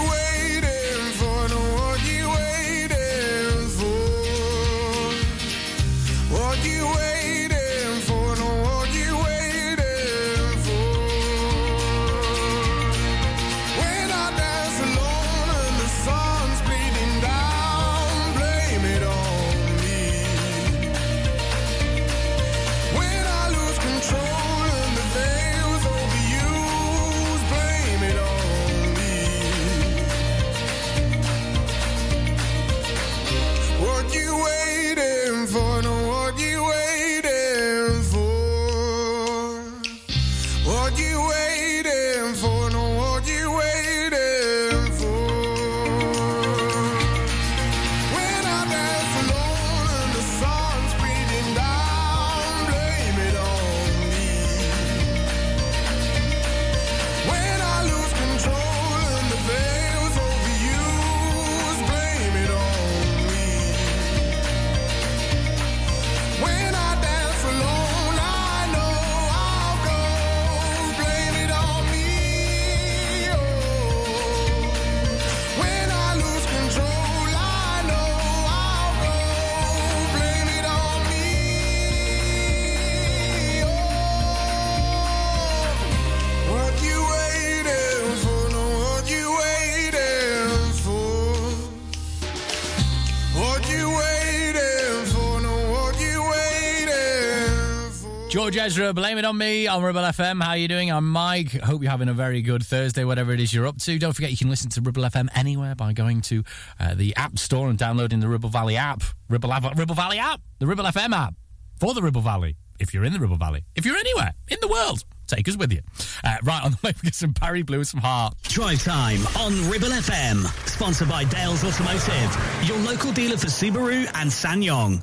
George 98.46 98.58
Ezra, 98.58 98.94
blame 98.94 99.18
it 99.18 99.24
on 99.24 99.36
me 99.36 99.66
on 99.66 99.82
Ribble 99.82 100.02
FM. 100.02 100.40
How 100.40 100.52
you 100.52 100.68
doing? 100.68 100.88
I'm 100.92 101.10
Mike. 101.10 101.50
Hope 101.50 101.82
you're 101.82 101.90
having 101.90 102.08
a 102.08 102.12
very 102.14 102.42
good 102.42 102.62
Thursday, 102.64 103.02
whatever 103.02 103.32
it 103.32 103.40
is 103.40 103.52
you're 103.52 103.66
up 103.66 103.78
to. 103.78 103.98
Don't 103.98 104.12
forget 104.12 104.30
you 104.30 104.36
can 104.36 104.48
listen 104.48 104.70
to 104.70 104.80
Ribble 104.80 105.02
FM 105.02 105.26
anywhere 105.34 105.74
by 105.74 105.92
going 105.92 106.20
to 106.20 106.44
uh, 106.78 106.94
the 106.94 107.16
App 107.16 107.40
Store 107.40 107.68
and 107.68 107.76
downloading 107.76 108.20
the 108.20 108.28
Ribble 108.28 108.50
Valley 108.50 108.76
app. 108.76 109.02
Ribble, 109.28 109.52
Av- 109.52 109.76
Ribble 109.76 109.96
Valley 109.96 110.18
app, 110.20 110.40
the 110.60 110.66
Ribble 110.68 110.84
FM 110.84 111.12
app 111.12 111.34
for 111.80 111.92
the 111.92 112.00
Ribble 112.02 112.20
Valley. 112.20 112.56
If 112.78 112.94
you're 112.94 113.02
in 113.02 113.12
the 113.12 113.18
Ribble 113.18 113.36
Valley, 113.36 113.64
if 113.74 113.84
you're 113.84 113.96
anywhere 113.96 114.32
in 114.46 114.58
the 114.60 114.68
world, 114.68 115.02
take 115.26 115.48
us 115.48 115.56
with 115.56 115.72
you. 115.72 115.80
Uh, 116.22 116.36
right 116.44 116.62
on 116.62 116.70
the 116.70 116.78
way, 116.84 116.92
we 117.02 117.06
get 117.06 117.16
some 117.16 117.32
Barry 117.32 117.62
Blue 117.62 117.78
and 117.78 117.86
some 117.88 118.00
Heart. 118.00 118.34
Drive 118.44 118.80
time 118.84 119.26
on 119.38 119.68
Ribble 119.68 119.88
FM. 119.88 120.44
Sponsored 120.68 121.08
by 121.08 121.24
Dales 121.24 121.64
Automotive, 121.64 122.68
your 122.68 122.78
local 122.78 123.10
dealer 123.10 123.38
for 123.38 123.48
Subaru 123.48 124.06
and 124.14 124.30
SsangYong. 124.30 125.02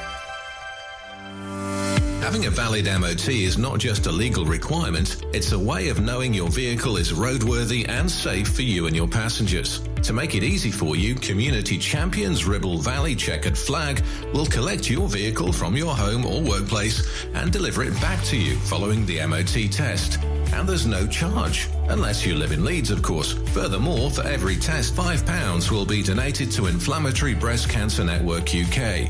Having 2.21 2.45
a 2.45 2.51
valid 2.51 2.85
MOT 2.85 3.29
is 3.29 3.57
not 3.57 3.79
just 3.79 4.05
a 4.05 4.11
legal 4.11 4.45
requirement, 4.45 5.25
it's 5.33 5.53
a 5.53 5.59
way 5.59 5.89
of 5.89 6.01
knowing 6.01 6.35
your 6.35 6.49
vehicle 6.49 6.97
is 6.97 7.11
roadworthy 7.11 7.89
and 7.89 8.09
safe 8.09 8.47
for 8.47 8.61
you 8.61 8.85
and 8.85 8.95
your 8.95 9.07
passengers. 9.07 9.81
To 10.03 10.13
make 10.13 10.35
it 10.35 10.43
easy 10.43 10.69
for 10.69 10.95
you, 10.95 11.15
Community 11.15 11.79
Champions 11.79 12.45
Ribble 12.45 12.77
Valley 12.77 13.15
Checkered 13.15 13.57
Flag 13.57 14.03
will 14.33 14.45
collect 14.45 14.87
your 14.87 15.09
vehicle 15.09 15.51
from 15.51 15.75
your 15.75 15.95
home 15.95 16.23
or 16.25 16.41
workplace 16.41 17.25
and 17.33 17.51
deliver 17.51 17.83
it 17.83 17.99
back 17.99 18.23
to 18.25 18.37
you 18.37 18.55
following 18.59 19.03
the 19.07 19.25
MOT 19.25 19.71
test. 19.71 20.19
and 20.53 20.67
there's 20.69 20.85
no 20.85 21.07
charge. 21.07 21.69
Unless 21.89 22.25
you 22.25 22.35
live 22.35 22.51
in 22.51 22.63
Leeds, 22.63 22.91
of 22.91 23.01
course. 23.01 23.33
Furthermore, 23.53 24.11
for 24.11 24.21
every 24.23 24.57
test, 24.57 24.93
£5 24.95 25.71
will 25.71 25.85
be 25.85 26.03
donated 26.03 26.51
to 26.51 26.67
Inflammatory 26.67 27.33
Breast 27.33 27.69
Cancer 27.69 28.03
Network 28.03 28.53
UK. 28.53 29.09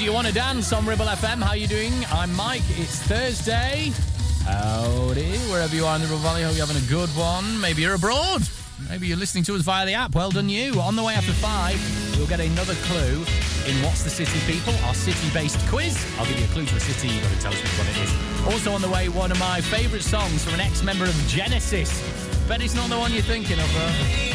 Do 0.00 0.06
You 0.06 0.14
Want 0.14 0.28
to 0.28 0.32
Dance 0.32 0.72
on 0.72 0.86
Ribble 0.86 1.04
FM. 1.04 1.42
How 1.42 1.50
are 1.50 1.56
you 1.58 1.66
doing? 1.66 1.92
I'm 2.10 2.32
Mike. 2.32 2.62
It's 2.70 3.00
Thursday. 3.00 3.92
Howdy, 4.46 5.36
wherever 5.52 5.76
you 5.76 5.84
are 5.84 5.94
in 5.96 6.00
the 6.00 6.06
Ribble 6.06 6.20
Valley. 6.20 6.42
Hope 6.42 6.56
you're 6.56 6.64
having 6.64 6.82
a 6.82 6.88
good 6.88 7.10
one. 7.10 7.60
Maybe 7.60 7.82
you're 7.82 7.96
abroad. 7.96 8.40
Maybe 8.88 9.08
you're 9.08 9.18
listening 9.18 9.44
to 9.44 9.54
us 9.56 9.60
via 9.60 9.84
the 9.84 9.92
app. 9.92 10.14
Well 10.14 10.30
done, 10.30 10.48
you. 10.48 10.80
On 10.80 10.96
the 10.96 11.04
way 11.04 11.12
after 11.12 11.32
five, 11.32 11.76
you'll 12.16 12.26
get 12.26 12.40
another 12.40 12.72
clue 12.88 13.26
in 13.68 13.76
What's 13.84 14.02
the 14.02 14.08
City 14.08 14.40
People, 14.50 14.72
our 14.86 14.94
city 14.94 15.28
based 15.34 15.58
quiz. 15.68 16.02
I'll 16.18 16.24
give 16.24 16.38
you 16.38 16.46
a 16.46 16.48
clue 16.48 16.64
to 16.64 16.76
a 16.76 16.80
city, 16.80 17.08
you've 17.08 17.22
got 17.22 17.32
to 17.32 17.40
tell 17.42 17.52
us 17.52 17.60
what 17.76 17.86
it 17.90 17.98
is. 17.98 18.54
Also 18.54 18.72
on 18.72 18.80
the 18.80 18.88
way, 18.88 19.10
one 19.10 19.30
of 19.30 19.38
my 19.38 19.60
favourite 19.60 20.02
songs 20.02 20.42
from 20.42 20.54
an 20.54 20.60
ex 20.60 20.82
member 20.82 21.04
of 21.04 21.14
Genesis. 21.28 21.90
Bet 22.48 22.62
it's 22.62 22.74
not 22.74 22.88
the 22.88 22.96
one 22.96 23.12
you're 23.12 23.20
thinking 23.20 23.60
of, 23.60 23.70
though. 23.74 24.29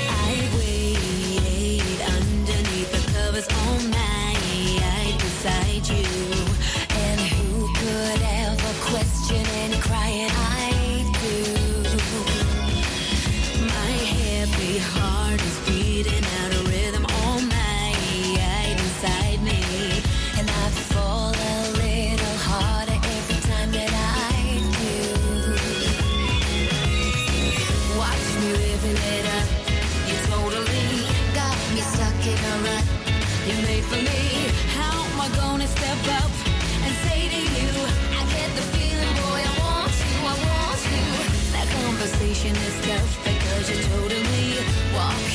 you. 5.83 6.05
And 6.95 7.19
who 7.19 7.67
could 7.75 8.21
ever 8.21 8.73
question 8.89 9.45
any 9.63 9.77
crying 9.77 10.29
I 10.31 11.03
do? 11.21 11.35
My 13.67 13.97
heart 14.79 15.41
is 15.41 15.59
beating. 15.67 16.34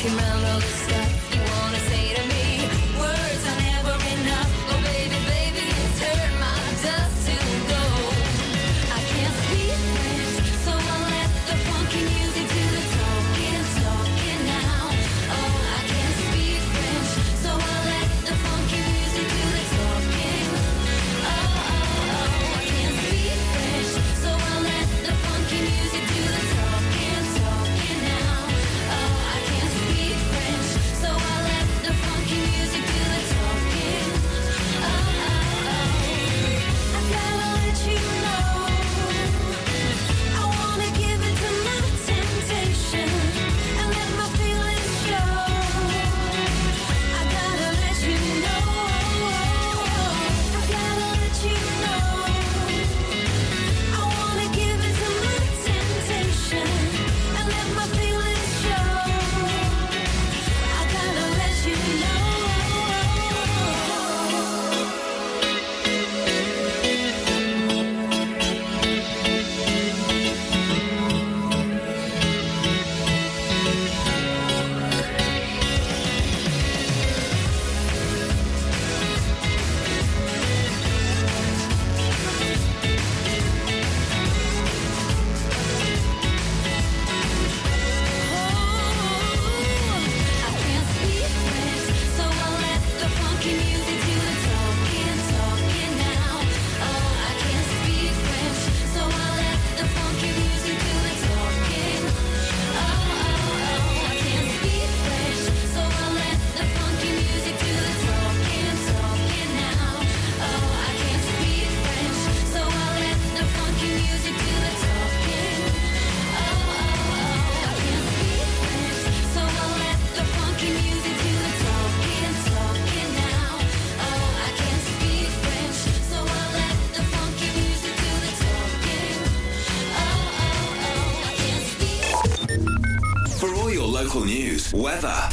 marshmallow 0.03 0.50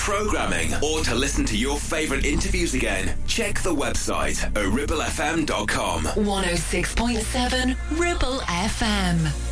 programming, 0.08 0.72
or 0.82 1.04
to 1.04 1.14
listen 1.14 1.44
to 1.44 1.54
your 1.54 1.78
favourite 1.78 2.24
interviews 2.24 2.72
again, 2.72 3.14
check 3.26 3.60
the 3.60 3.74
website, 3.74 4.36
oribblefm.com. 4.54 6.04
106.7 6.04 7.76
Ribble 7.98 8.38
FM. 8.38 9.47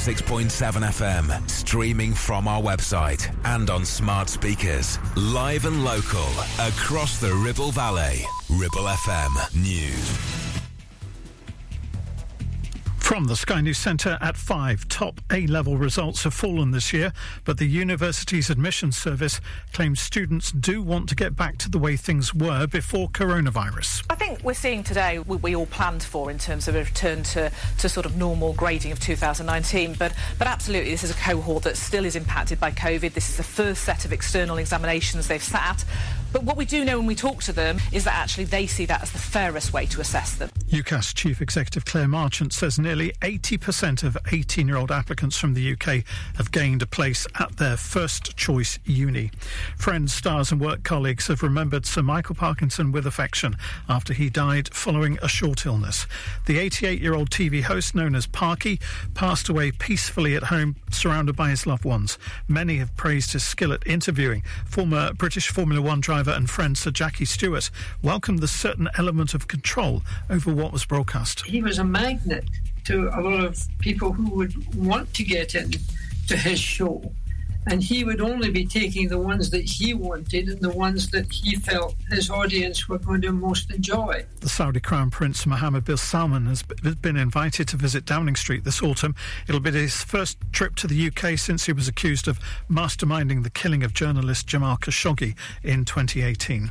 106.7 0.00 0.48
FM, 0.48 1.50
streaming 1.50 2.14
from 2.14 2.48
our 2.48 2.62
website 2.62 3.30
and 3.44 3.68
on 3.68 3.84
smart 3.84 4.30
speakers. 4.30 4.98
Live 5.14 5.66
and 5.66 5.84
local, 5.84 6.24
across 6.58 7.20
the 7.20 7.30
Ribble 7.34 7.70
Valley. 7.70 8.24
Ribble 8.48 8.88
FM 8.88 9.54
News. 9.62 10.40
From 12.96 13.24
the 13.24 13.36
Sky 13.36 13.60
News 13.60 13.76
Centre 13.76 14.16
at 14.22 14.38
5, 14.38 14.88
top 14.88 15.20
A 15.30 15.46
level 15.48 15.76
results 15.76 16.24
have 16.24 16.32
fallen 16.32 16.70
this 16.70 16.94
year, 16.94 17.12
but 17.44 17.58
the 17.58 17.66
university's 17.66 18.48
admissions 18.48 18.96
service 18.96 19.38
claims 19.74 20.00
students 20.00 20.50
do 20.52 20.80
want 20.80 21.10
to 21.10 21.14
get 21.14 21.36
back 21.36 21.58
to 21.58 21.68
the 21.68 21.78
way 21.78 21.96
things 21.98 22.32
were 22.32 22.66
before 22.66 23.10
coronavirus. 23.10 24.09
We're 24.42 24.54
seeing 24.54 24.82
today 24.82 25.18
what 25.18 25.42
we 25.42 25.54
all 25.54 25.66
planned 25.66 26.02
for 26.02 26.30
in 26.30 26.38
terms 26.38 26.66
of 26.66 26.74
a 26.74 26.78
return 26.78 27.22
to, 27.24 27.52
to 27.78 27.88
sort 27.90 28.06
of 28.06 28.16
normal 28.16 28.54
grading 28.54 28.90
of 28.90 28.98
2019. 28.98 29.96
But, 29.98 30.14
but 30.38 30.46
absolutely, 30.46 30.92
this 30.92 31.04
is 31.04 31.10
a 31.10 31.14
cohort 31.14 31.64
that 31.64 31.76
still 31.76 32.06
is 32.06 32.16
impacted 32.16 32.58
by 32.58 32.70
COVID. 32.70 33.12
This 33.12 33.28
is 33.28 33.36
the 33.36 33.42
first 33.42 33.84
set 33.84 34.06
of 34.06 34.14
external 34.14 34.56
examinations 34.56 35.28
they've 35.28 35.42
sat. 35.42 35.84
But 36.32 36.44
what 36.44 36.56
we 36.56 36.64
do 36.64 36.86
know 36.86 36.96
when 36.96 37.06
we 37.06 37.14
talk 37.14 37.42
to 37.44 37.52
them 37.52 37.80
is 37.92 38.04
that 38.04 38.14
actually 38.14 38.44
they 38.44 38.66
see 38.66 38.86
that 38.86 39.02
as 39.02 39.12
the 39.12 39.18
fairest 39.18 39.74
way 39.74 39.84
to 39.86 40.00
assess 40.00 40.34
them. 40.36 40.48
UCAS 40.70 41.12
Chief 41.16 41.42
Executive 41.42 41.84
Clare 41.84 42.06
Marchant 42.06 42.52
says 42.52 42.78
nearly 42.78 43.10
80% 43.22 44.04
of 44.04 44.16
18 44.30 44.68
year 44.68 44.76
old 44.76 44.92
applicants 44.92 45.36
from 45.36 45.54
the 45.54 45.72
UK 45.72 46.04
have 46.36 46.52
gained 46.52 46.80
a 46.80 46.86
place 46.86 47.26
at 47.40 47.56
their 47.56 47.76
first 47.76 48.36
choice 48.36 48.78
uni. 48.84 49.32
Friends, 49.76 50.14
stars, 50.14 50.52
and 50.52 50.60
work 50.60 50.84
colleagues 50.84 51.26
have 51.26 51.42
remembered 51.42 51.86
Sir 51.86 52.02
Michael 52.02 52.36
Parkinson 52.36 52.92
with 52.92 53.04
affection 53.04 53.56
after 53.88 54.14
he 54.14 54.30
died 54.30 54.72
following 54.72 55.18
a 55.20 55.28
short 55.28 55.66
illness. 55.66 56.06
The 56.46 56.60
88 56.60 57.00
year 57.00 57.14
old 57.14 57.30
TV 57.30 57.64
host, 57.64 57.96
known 57.96 58.14
as 58.14 58.28
Parky, 58.28 58.78
passed 59.12 59.48
away 59.48 59.72
peacefully 59.72 60.36
at 60.36 60.44
home, 60.44 60.76
surrounded 60.92 61.34
by 61.34 61.50
his 61.50 61.66
loved 61.66 61.84
ones. 61.84 62.16
Many 62.46 62.76
have 62.76 62.94
praised 62.96 63.32
his 63.32 63.42
skill 63.42 63.72
at 63.72 63.84
interviewing. 63.88 64.44
Former 64.66 65.14
British 65.14 65.48
Formula 65.48 65.82
One 65.82 66.00
driver 66.00 66.30
and 66.30 66.48
friend 66.48 66.78
Sir 66.78 66.92
Jackie 66.92 67.24
Stewart 67.24 67.72
welcomed 68.02 68.38
the 68.38 68.46
certain 68.46 68.88
element 68.96 69.34
of 69.34 69.48
control 69.48 70.02
over 70.28 70.59
what 70.60 70.72
was 70.72 70.84
broadcast. 70.84 71.44
he 71.46 71.62
was 71.62 71.78
a 71.78 71.84
magnet 71.84 72.44
to 72.84 73.08
a 73.14 73.20
lot 73.20 73.44
of 73.44 73.66
people 73.78 74.12
who 74.12 74.30
would 74.34 74.74
want 74.74 75.12
to 75.14 75.24
get 75.24 75.54
in 75.54 75.70
to 76.28 76.36
his 76.36 76.58
show. 76.58 77.12
And 77.66 77.82
he 77.82 78.04
would 78.04 78.20
only 78.20 78.50
be 78.50 78.64
taking 78.64 79.08
the 79.08 79.18
ones 79.18 79.50
that 79.50 79.68
he 79.68 79.92
wanted 79.94 80.48
and 80.48 80.60
the 80.60 80.70
ones 80.70 81.10
that 81.10 81.30
he 81.30 81.56
felt 81.56 81.94
his 82.10 82.30
audience 82.30 82.88
were 82.88 82.98
going 82.98 83.20
to 83.22 83.32
most 83.32 83.70
enjoy. 83.70 84.24
The 84.40 84.48
Saudi 84.48 84.80
Crown 84.80 85.10
Prince 85.10 85.46
Mohammed 85.46 85.84
bin 85.84 85.96
Salman 85.96 86.46
has 86.46 86.62
been 86.62 87.16
invited 87.16 87.68
to 87.68 87.76
visit 87.76 88.04
Downing 88.04 88.36
Street 88.36 88.64
this 88.64 88.82
autumn. 88.82 89.14
It'll 89.46 89.60
be 89.60 89.70
his 89.70 90.02
first 90.02 90.38
trip 90.52 90.74
to 90.76 90.86
the 90.86 91.08
UK 91.08 91.38
since 91.38 91.66
he 91.66 91.72
was 91.72 91.86
accused 91.86 92.26
of 92.28 92.40
masterminding 92.70 93.42
the 93.42 93.50
killing 93.50 93.82
of 93.82 93.92
journalist 93.92 94.46
Jamal 94.46 94.78
Khashoggi 94.78 95.36
in 95.62 95.84
2018. 95.84 96.70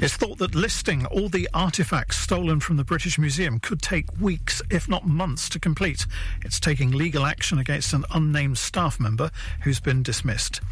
It's 0.00 0.16
thought 0.16 0.38
that 0.38 0.54
listing 0.54 1.06
all 1.06 1.28
the 1.28 1.48
artefacts 1.54 2.14
stolen 2.14 2.60
from 2.60 2.76
the 2.76 2.84
British 2.84 3.18
Museum 3.18 3.60
could 3.60 3.80
take 3.80 4.20
weeks, 4.20 4.60
if 4.70 4.88
not 4.88 5.06
months, 5.06 5.48
to 5.50 5.60
complete. 5.60 6.06
It's 6.44 6.58
taking 6.58 6.90
legal 6.90 7.24
action 7.24 7.58
against 7.58 7.92
an 7.92 8.04
unnamed 8.12 8.58
staff 8.58 8.98
member 8.98 9.30
who's 9.62 9.80
been 9.80 10.02
dismissed. 10.16 10.62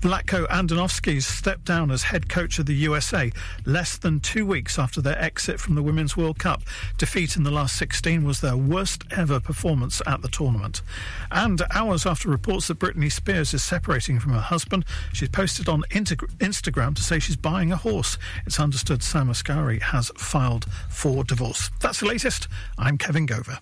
Vlatko 0.00 0.48
Andonovski 0.48 1.22
stepped 1.22 1.64
down 1.64 1.92
as 1.92 2.02
head 2.02 2.28
coach 2.28 2.58
of 2.58 2.66
the 2.66 2.74
USA 2.74 3.30
less 3.64 3.96
than 3.96 4.18
two 4.18 4.44
weeks 4.44 4.76
after 4.76 5.00
their 5.00 5.20
exit 5.22 5.60
from 5.60 5.76
the 5.76 5.82
Women's 5.84 6.16
World 6.16 6.40
Cup. 6.40 6.62
Defeat 6.96 7.36
in 7.36 7.44
the 7.44 7.50
last 7.52 7.76
16 7.76 8.24
was 8.24 8.40
their 8.40 8.56
worst 8.56 9.04
ever 9.12 9.38
performance 9.38 10.02
at 10.04 10.20
the 10.20 10.28
tournament. 10.28 10.82
And 11.30 11.62
hours 11.72 12.06
after 12.06 12.28
reports 12.28 12.66
that 12.66 12.80
Britney 12.80 13.10
Spears 13.10 13.54
is 13.54 13.62
separating 13.62 14.18
from 14.18 14.32
her 14.32 14.40
husband, 14.40 14.84
she's 15.12 15.28
posted 15.28 15.68
on 15.68 15.82
Instagram 15.90 16.96
to 16.96 17.02
say 17.02 17.20
she's 17.20 17.36
buying 17.36 17.70
a 17.70 17.76
horse. 17.76 18.18
It's 18.46 18.58
understood 18.58 19.04
Sam 19.04 19.28
Asghari 19.28 19.80
has 19.80 20.10
filed 20.16 20.66
for 20.88 21.22
divorce. 21.22 21.70
That's 21.80 22.00
the 22.00 22.06
latest. 22.06 22.48
I'm 22.76 22.98
Kevin 22.98 23.28
Gover. 23.28 23.60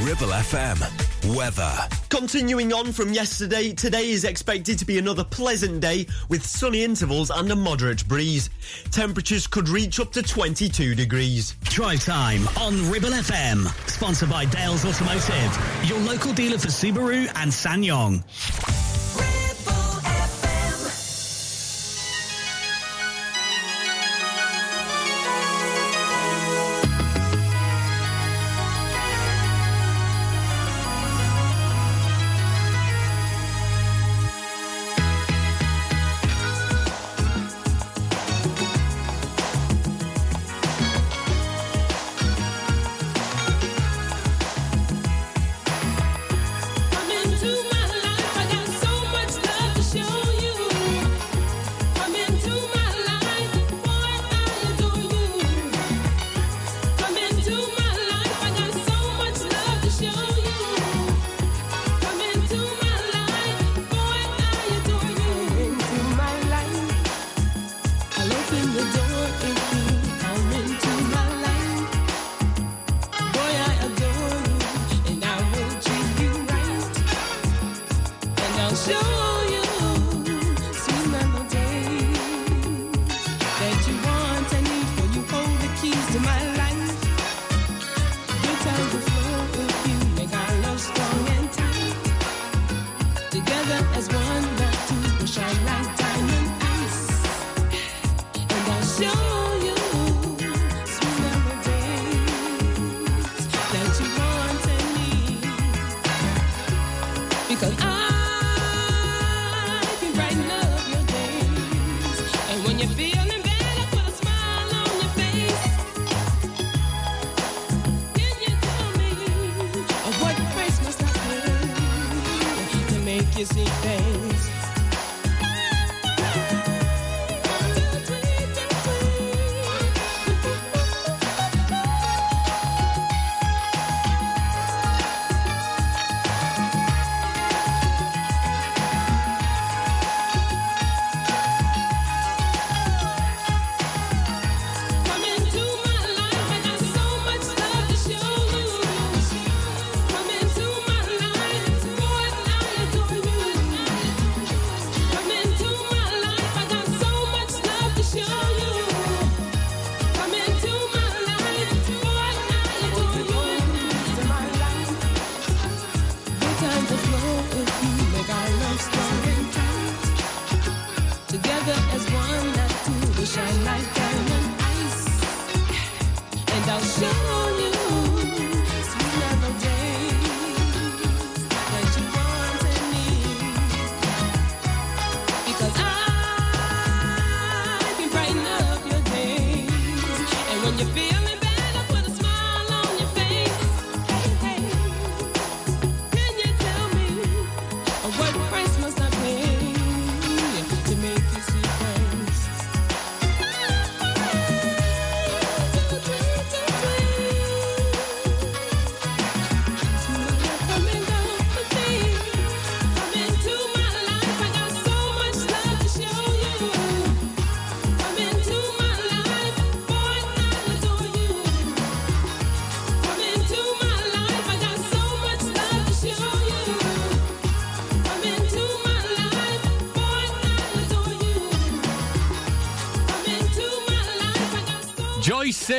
Ribble 0.00 0.32
FM. 0.32 1.09
Weather. 1.24 1.72
Continuing 2.08 2.72
on 2.72 2.92
from 2.92 3.12
yesterday, 3.12 3.72
today 3.72 4.10
is 4.10 4.24
expected 4.24 4.78
to 4.78 4.84
be 4.84 4.98
another 4.98 5.24
pleasant 5.24 5.80
day 5.80 6.06
with 6.28 6.44
sunny 6.44 6.82
intervals 6.82 7.30
and 7.30 7.50
a 7.50 7.56
moderate 7.56 8.06
breeze. 8.08 8.50
Temperatures 8.90 9.46
could 9.46 9.68
reach 9.68 10.00
up 10.00 10.12
to 10.12 10.22
22 10.22 10.94
degrees. 10.94 11.54
Drive 11.64 12.04
time 12.04 12.48
on 12.58 12.90
Ribble 12.90 13.10
FM. 13.10 13.66
Sponsored 13.88 14.30
by 14.30 14.44
Dales 14.46 14.84
Automotive, 14.84 15.84
your 15.84 15.98
local 16.00 16.32
dealer 16.32 16.58
for 16.58 16.68
Subaru 16.68 17.28
and 17.36 17.50
SsangYong. 17.50 18.89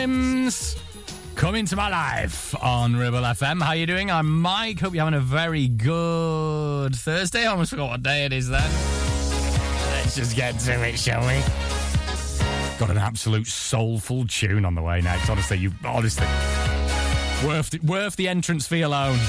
Sims, 0.01 0.75
come 1.35 1.53
into 1.53 1.75
my 1.75 1.87
life 1.87 2.55
on 2.59 2.95
Ribble 2.95 3.19
FM. 3.19 3.61
How 3.61 3.73
you 3.73 3.85
doing? 3.85 4.09
I'm 4.09 4.41
Mike. 4.41 4.79
Hope 4.79 4.95
you're 4.95 5.05
having 5.05 5.15
a 5.15 5.21
very 5.21 5.67
good 5.67 6.95
Thursday. 6.95 7.43
I 7.45 7.51
almost 7.51 7.69
forgot 7.69 7.87
what 7.91 8.01
day 8.01 8.25
it 8.25 8.33
is 8.33 8.49
then. 8.49 8.67
Let's 9.91 10.15
just 10.15 10.35
get 10.35 10.57
to 10.57 10.87
it, 10.87 10.97
shall 10.97 11.21
we? 11.21 11.39
Got 12.79 12.89
an 12.89 12.97
absolute 12.97 13.45
soulful 13.45 14.25
tune 14.25 14.65
on 14.65 14.73
the 14.73 14.81
way 14.81 15.01
next. 15.01 15.29
Honestly, 15.29 15.59
you 15.59 15.71
honestly 15.85 16.25
worth 17.45 17.69
the, 17.69 17.79
worth 17.83 18.15
the 18.15 18.27
entrance 18.27 18.65
fee 18.65 18.81
alone 18.81 19.19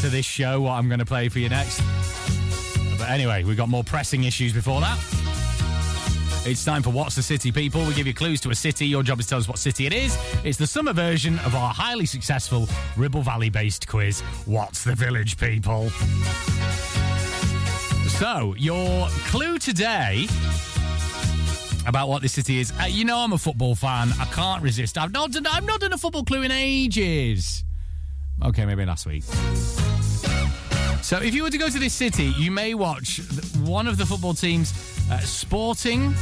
to 0.00 0.08
this 0.08 0.26
show. 0.26 0.62
What 0.62 0.72
I'm 0.72 0.88
going 0.88 0.98
to 0.98 1.06
play 1.06 1.28
for 1.28 1.38
you 1.38 1.50
next. 1.50 1.80
But 2.98 3.10
anyway, 3.10 3.44
we've 3.44 3.56
got 3.56 3.68
more 3.68 3.84
pressing 3.84 4.24
issues 4.24 4.52
before 4.52 4.80
that. 4.80 5.23
It's 6.46 6.62
time 6.62 6.82
for 6.82 6.90
What's 6.90 7.14
the 7.14 7.22
City, 7.22 7.50
people. 7.50 7.86
We 7.86 7.94
give 7.94 8.06
you 8.06 8.12
clues 8.12 8.38
to 8.42 8.50
a 8.50 8.54
city. 8.54 8.86
Your 8.86 9.02
job 9.02 9.18
is 9.18 9.24
to 9.26 9.30
tell 9.30 9.38
us 9.38 9.48
what 9.48 9.58
city 9.58 9.86
it 9.86 9.94
is. 9.94 10.18
It's 10.44 10.58
the 10.58 10.66
summer 10.66 10.92
version 10.92 11.38
of 11.38 11.54
our 11.54 11.72
highly 11.72 12.04
successful 12.04 12.68
Ribble 12.98 13.22
Valley 13.22 13.48
based 13.48 13.88
quiz, 13.88 14.20
What's 14.44 14.84
the 14.84 14.94
Village, 14.94 15.38
people? 15.38 15.88
So, 18.18 18.54
your 18.58 19.08
clue 19.28 19.58
today 19.58 20.26
about 21.86 22.10
what 22.10 22.20
this 22.20 22.34
city 22.34 22.58
is. 22.60 22.74
Uh, 22.78 22.84
you 22.90 23.06
know, 23.06 23.20
I'm 23.20 23.32
a 23.32 23.38
football 23.38 23.74
fan. 23.74 24.10
I 24.20 24.26
can't 24.26 24.62
resist. 24.62 24.98
I've 24.98 25.12
not 25.12 25.32
done, 25.32 25.46
I've 25.46 25.64
not 25.64 25.80
done 25.80 25.94
a 25.94 25.98
football 25.98 26.24
clue 26.24 26.42
in 26.42 26.50
ages. 26.50 27.64
Okay, 28.44 28.66
maybe 28.66 28.84
last 28.84 29.06
week. 29.06 29.24
So, 31.02 31.18
if 31.18 31.34
you 31.34 31.42
were 31.42 31.50
to 31.50 31.58
go 31.58 31.70
to 31.70 31.78
this 31.78 31.94
city, 31.94 32.34
you 32.36 32.50
may 32.50 32.74
watch 32.74 33.22
one 33.60 33.86
of 33.86 33.96
the 33.96 34.04
football 34.04 34.34
teams, 34.34 34.72
uh, 35.10 35.18
Sporting, 35.20 36.14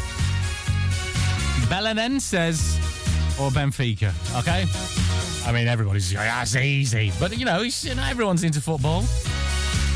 Belenenses, 1.69 2.77
or 3.41 3.51
Benfica. 3.51 4.13
Okay, 4.39 4.67
I 5.47 5.53
mean 5.53 5.69
everybody's 5.69 6.13
going, 6.13 6.27
that's 6.27 6.57
easy, 6.57 7.13
but 7.19 7.37
you 7.37 7.45
know, 7.45 7.63
you 7.63 7.95
know, 7.95 8.05
everyone's 8.05 8.45
into 8.45 8.61
football. 8.61 9.05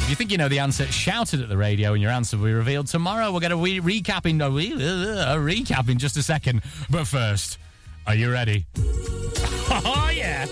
If 0.06 0.10
you 0.10 0.14
think 0.16 0.30
you 0.30 0.38
know 0.38 0.48
the 0.48 0.60
answer, 0.60 0.86
shout 0.86 1.34
it 1.34 1.40
at 1.40 1.48
the 1.48 1.56
radio, 1.56 1.92
and 1.92 2.00
your 2.00 2.12
answer 2.12 2.36
will 2.36 2.44
be 2.44 2.52
revealed 2.52 2.86
tomorrow. 2.86 3.30
We'll 3.32 3.40
get 3.40 3.50
a 3.50 3.56
re- 3.56 3.80
recap 3.80 4.24
in 4.24 4.38
re- 4.38 4.72
a 4.72 5.36
recap 5.36 5.88
in 5.88 5.98
just 5.98 6.16
a 6.16 6.22
second. 6.22 6.62
But 6.88 7.08
first, 7.08 7.58
are 8.06 8.14
you 8.14 8.30
ready? 8.30 8.66
oh 8.78 10.10
yeah. 10.14 10.46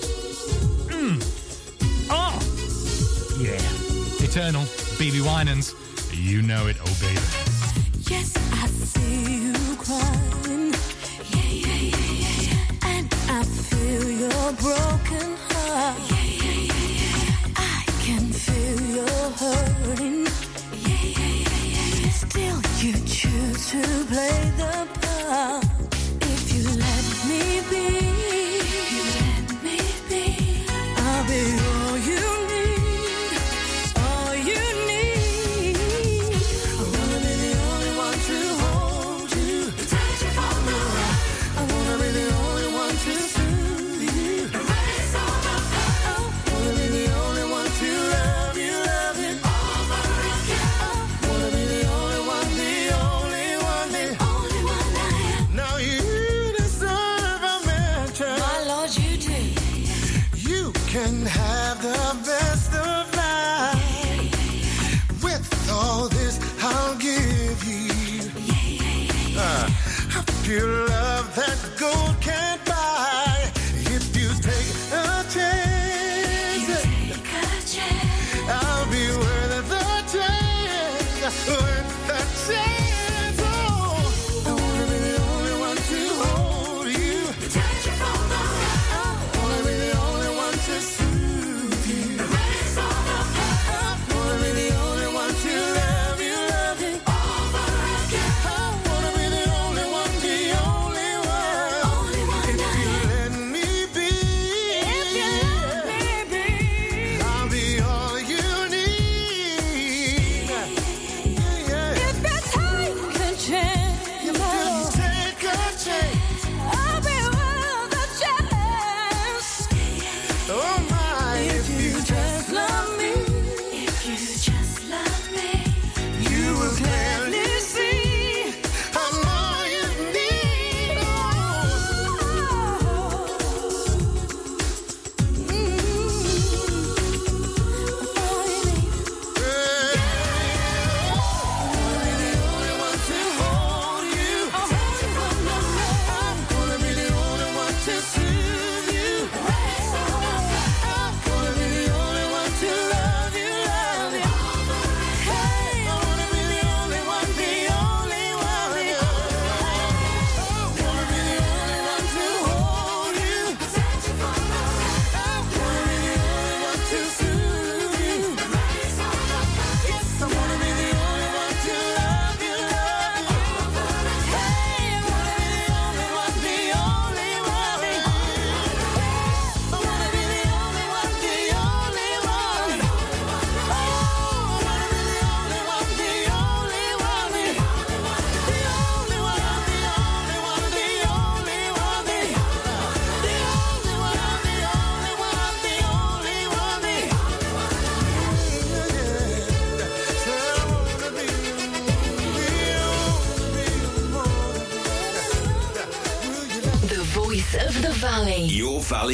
Mm. 0.91 1.23
Oh 2.11 2.39
yeah. 3.41 4.27
Eternal, 4.27 4.63
BeBe 4.99 5.21
Winans. 5.25 5.73
You 6.13 6.43
know 6.43 6.67
it, 6.67 6.77
oh 6.81 6.99
baby. 7.01 7.54
You 22.85 22.93
choose 23.07 23.71
to 23.71 23.81
play 24.05 24.53
the 24.59 24.87
part. 25.01 25.94
Pure 70.45 70.87
love 70.89 71.35
that 71.37 71.59
gold 71.79 72.14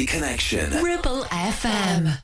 Valley 0.01 0.07
Connection. 0.07 0.83
Ribble 0.83 1.25
FM. 1.25 2.17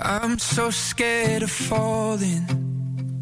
I'm 0.00 0.38
so 0.38 0.70
scared 0.70 1.42
of 1.42 1.50
falling. 1.50 2.44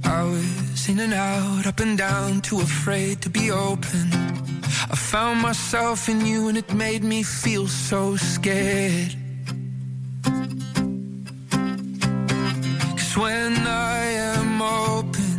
I 0.04 0.22
was 0.24 0.88
in 0.88 1.00
and 1.00 1.12
out, 1.12 1.66
up 1.66 1.80
and 1.80 1.98
down, 1.98 2.40
too 2.40 2.60
afraid 2.60 3.20
to 3.22 3.28
be 3.28 3.50
open. 3.50 4.04
I 4.90 4.96
found 4.96 5.42
myself 5.42 6.08
in 6.08 6.24
you 6.24 6.48
and 6.48 6.56
it 6.56 6.72
made 6.72 7.04
me 7.04 7.22
feel 7.22 7.66
so 7.66 8.16
scared. 8.16 9.14
Cause 12.98 13.16
when 13.18 13.52
I 13.66 13.98
am 14.32 14.62
open, 14.62 15.38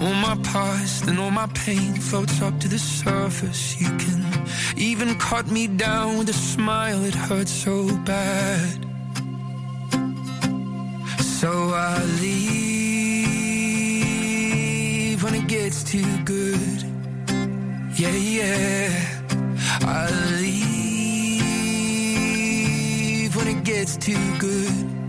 all 0.00 0.14
my 0.14 0.36
past 0.42 1.06
and 1.06 1.20
all 1.20 1.30
my 1.30 1.46
pain 1.54 1.94
floats 1.94 2.42
up 2.42 2.58
to 2.60 2.68
the 2.68 2.78
surface. 2.78 3.80
You 3.80 3.90
can 3.96 4.35
even 4.76 5.18
cut 5.18 5.46
me 5.46 5.66
down 5.66 6.18
with 6.18 6.28
a 6.28 6.34
smile, 6.34 7.04
it 7.04 7.14
hurts 7.14 7.50
so 7.50 7.86
bad. 8.04 8.84
So 11.20 11.70
I 11.74 12.04
leave 12.20 12.46
when 15.22 15.34
it 15.34 15.46
gets 15.46 15.82
too 15.82 16.18
good. 16.24 16.82
Yeah, 17.96 18.10
yeah. 18.10 18.90
I 19.82 20.10
leave 20.40 20.56
when 23.36 23.48
it 23.48 23.64
gets 23.64 23.96
too 23.96 24.38
good. 24.38 25.05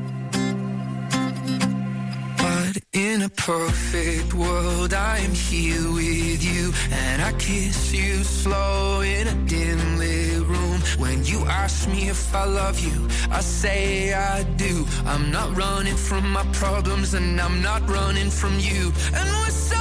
Perfect 3.48 4.34
world, 4.34 4.94
I 4.94 5.20
am 5.20 5.32
here 5.32 5.90
with 5.94 6.44
you. 6.44 6.74
And 6.92 7.22
I 7.22 7.32
kiss 7.40 7.94
you 7.94 8.22
slow 8.26 9.00
in 9.00 9.26
a 9.26 9.36
dim 9.48 9.98
lit 9.98 10.42
room. 10.46 10.82
When 10.98 11.24
you 11.24 11.46
ask 11.46 11.88
me 11.88 12.10
if 12.10 12.36
I 12.36 12.44
love 12.44 12.78
you, 12.78 13.08
I 13.32 13.40
say 13.40 14.14
I 14.14 14.44
do. 14.58 14.86
I'm 15.06 15.32
not 15.32 15.56
running 15.56 15.96
from 15.96 16.30
my 16.30 16.44
problems, 16.52 17.14
and 17.14 17.40
I'm 17.40 17.62
not 17.62 17.90
running 17.90 18.30
from 18.30 18.60
you. 18.60 18.92
And 19.14 19.30
we're 19.38 19.50
so 19.52 19.77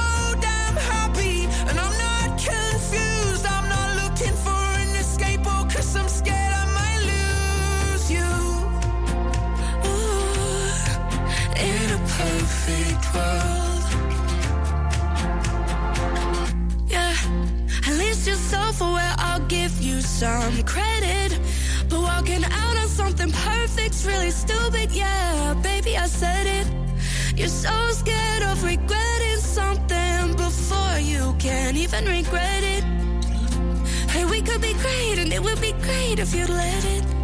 perfect 12.17 13.13
world. 13.13 13.83
Yeah, 16.89 17.13
at 17.87 17.95
least 18.01 18.25
you're 18.25 18.35
self-aware. 18.35 19.13
I'll 19.17 19.45
give 19.47 19.79
you 19.79 20.01
some 20.01 20.63
credit. 20.63 21.39
But 21.89 22.01
walking 22.01 22.43
out 22.43 22.75
on 22.81 22.87
something 22.87 23.31
perfect's 23.31 24.03
really 24.05 24.31
stupid. 24.31 24.91
Yeah, 24.91 25.53
baby, 25.61 25.95
I 25.95 26.07
said 26.07 26.47
it. 26.47 26.67
You're 27.37 27.55
so 27.67 27.75
scared 27.91 28.43
of 28.43 28.63
regretting 28.63 29.41
something 29.59 30.35
before 30.35 30.97
you 30.99 31.35
can 31.37 31.77
even 31.77 32.05
regret 32.05 32.63
it. 32.63 32.83
Hey, 34.09 34.25
we 34.25 34.41
could 34.41 34.61
be 34.61 34.73
great, 34.73 35.19
and 35.19 35.31
it 35.31 35.41
would 35.43 35.61
be 35.61 35.73
great 35.73 36.17
if 36.17 36.33
you'd 36.33 36.49
let 36.49 36.83
it. 36.83 37.16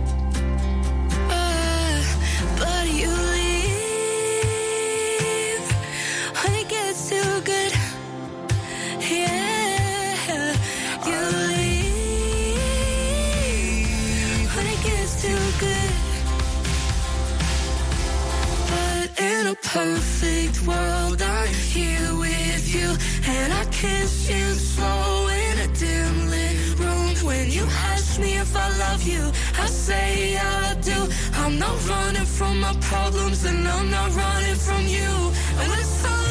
Perfect 19.84 20.65
world, 20.65 21.22
I'm 21.22 21.53
here 21.76 22.15
with 22.15 22.64
you, 22.73 22.89
and 23.27 23.51
I 23.51 23.65
kiss 23.65 24.30
you 24.30 24.45
slow 24.53 25.27
in 25.27 25.55
a 25.60 25.68
dim 25.81 26.30
lit 26.30 26.80
room. 26.80 27.11
When 27.27 27.51
you 27.51 27.65
ask 27.91 28.18
me 28.18 28.38
if 28.38 28.55
I 28.55 28.69
love 28.77 29.03
you, 29.03 29.23
I 29.60 29.65
say 29.68 30.38
I 30.38 30.76
do. 30.76 30.99
I'm 31.34 31.60
not 31.60 31.76
running 31.89 32.30
from 32.38 32.61
my 32.61 32.73
problems, 32.91 33.43
and 33.43 33.68
I'm 33.68 33.89
not 33.89 34.10
running 34.15 34.55
from 34.55 34.88
you. 34.88 35.11
And 35.60 35.68
we're 35.72 35.89
so 36.01 36.23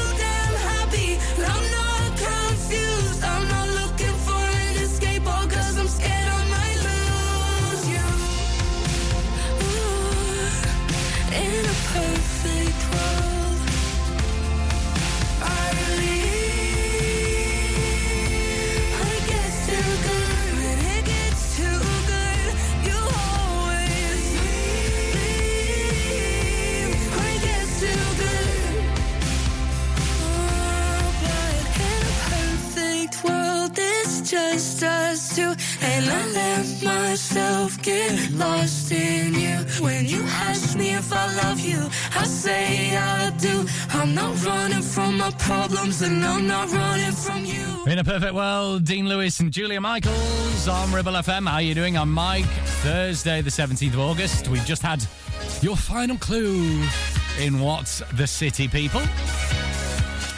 And 35.95 36.07
I 36.09 36.27
let 36.33 36.83
myself 36.83 37.83
get 37.83 38.31
lost 38.33 38.91
in 38.93 39.35
you. 39.35 39.57
When 39.85 40.07
you 40.07 40.23
ask 40.23 40.77
me 40.77 40.95
if 40.95 41.13
I 41.13 41.27
love 41.43 41.61
you, 41.61 41.81
I 42.17 42.25
say 42.25 42.97
I 42.97 43.31
do. 43.39 43.67
I'm 43.91 44.15
not 44.15 44.43
running 44.45 44.83
from 44.83 45.19
my 45.19 45.31
problems, 45.33 46.01
and 46.01 46.25
I'm 46.25 46.47
not 46.47 46.73
running 46.73 47.13
from 47.13 47.45
you. 47.45 47.85
In 47.87 47.99
a 47.99 48.05
perfect 48.05 48.33
world, 48.33 48.85
Dean 48.85 49.07
Lewis 49.07 49.41
and 49.41 49.53
Julia 49.53 49.81
Michaels 49.81 50.67
on 50.67 50.93
Ribble 50.93 51.13
FM. 51.13 51.47
How 51.47 51.57
are 51.57 51.63
you 51.63 51.75
doing? 51.75 51.99
I'm 51.99 52.11
Mike. 52.13 52.53
Thursday, 52.83 53.43
the 53.43 53.51
17th 53.51 53.93
of 53.93 54.01
August. 54.01 54.49
We've 54.49 54.65
just 54.65 54.83
had 54.83 55.05
your 55.61 55.77
final 55.77 56.17
clue 56.17 56.83
in 57.39 57.61
What's 57.61 58.03
the 58.15 58.27
City, 58.27 58.67
people. 58.67 59.03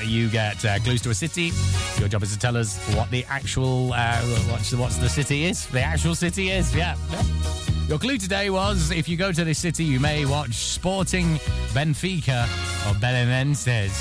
You 0.06 0.28
get 0.28 0.64
uh, 0.64 0.78
clues 0.80 1.02
to 1.02 1.10
a 1.10 1.14
city. 1.14 1.50
Your 1.98 2.08
job 2.08 2.22
is 2.22 2.32
to 2.32 2.38
tell 2.38 2.56
us 2.56 2.78
what 2.94 3.10
the 3.10 3.24
actual 3.28 3.92
uh, 3.92 4.20
what's, 4.50 4.70
the, 4.70 4.76
what's 4.76 4.96
the 4.98 5.08
city 5.08 5.44
is. 5.44 5.66
The 5.66 5.80
actual 5.80 6.14
city 6.14 6.50
is, 6.50 6.74
yeah. 6.74 6.96
Your 7.88 7.98
clue 7.98 8.16
today 8.16 8.48
was 8.50 8.90
if 8.90 9.08
you 9.08 9.16
go 9.16 9.30
to 9.32 9.44
this 9.44 9.58
city, 9.58 9.84
you 9.84 10.00
may 10.00 10.24
watch 10.24 10.54
Sporting 10.54 11.36
Benfica 11.74 12.44
or 12.86 12.94
Belenenses. 12.94 13.92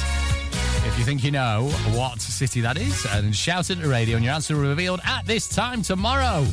If 0.86 0.98
you 0.98 1.06
think 1.06 1.24
you 1.24 1.32
know 1.32 1.70
what 1.92 2.22
city 2.22 2.62
that 2.62 2.78
is, 2.78 3.06
and 3.12 3.36
shout 3.36 3.70
it 3.70 3.78
at 3.78 3.84
the 3.84 3.90
radio, 3.90 4.16
and 4.16 4.26
your 4.26 4.34
answer 4.34 4.56
will 4.56 4.64
be 4.64 4.68
revealed 4.70 5.02
at 5.06 5.26
this 5.26 5.48
time 5.48 5.82
tomorrow. 5.82 6.46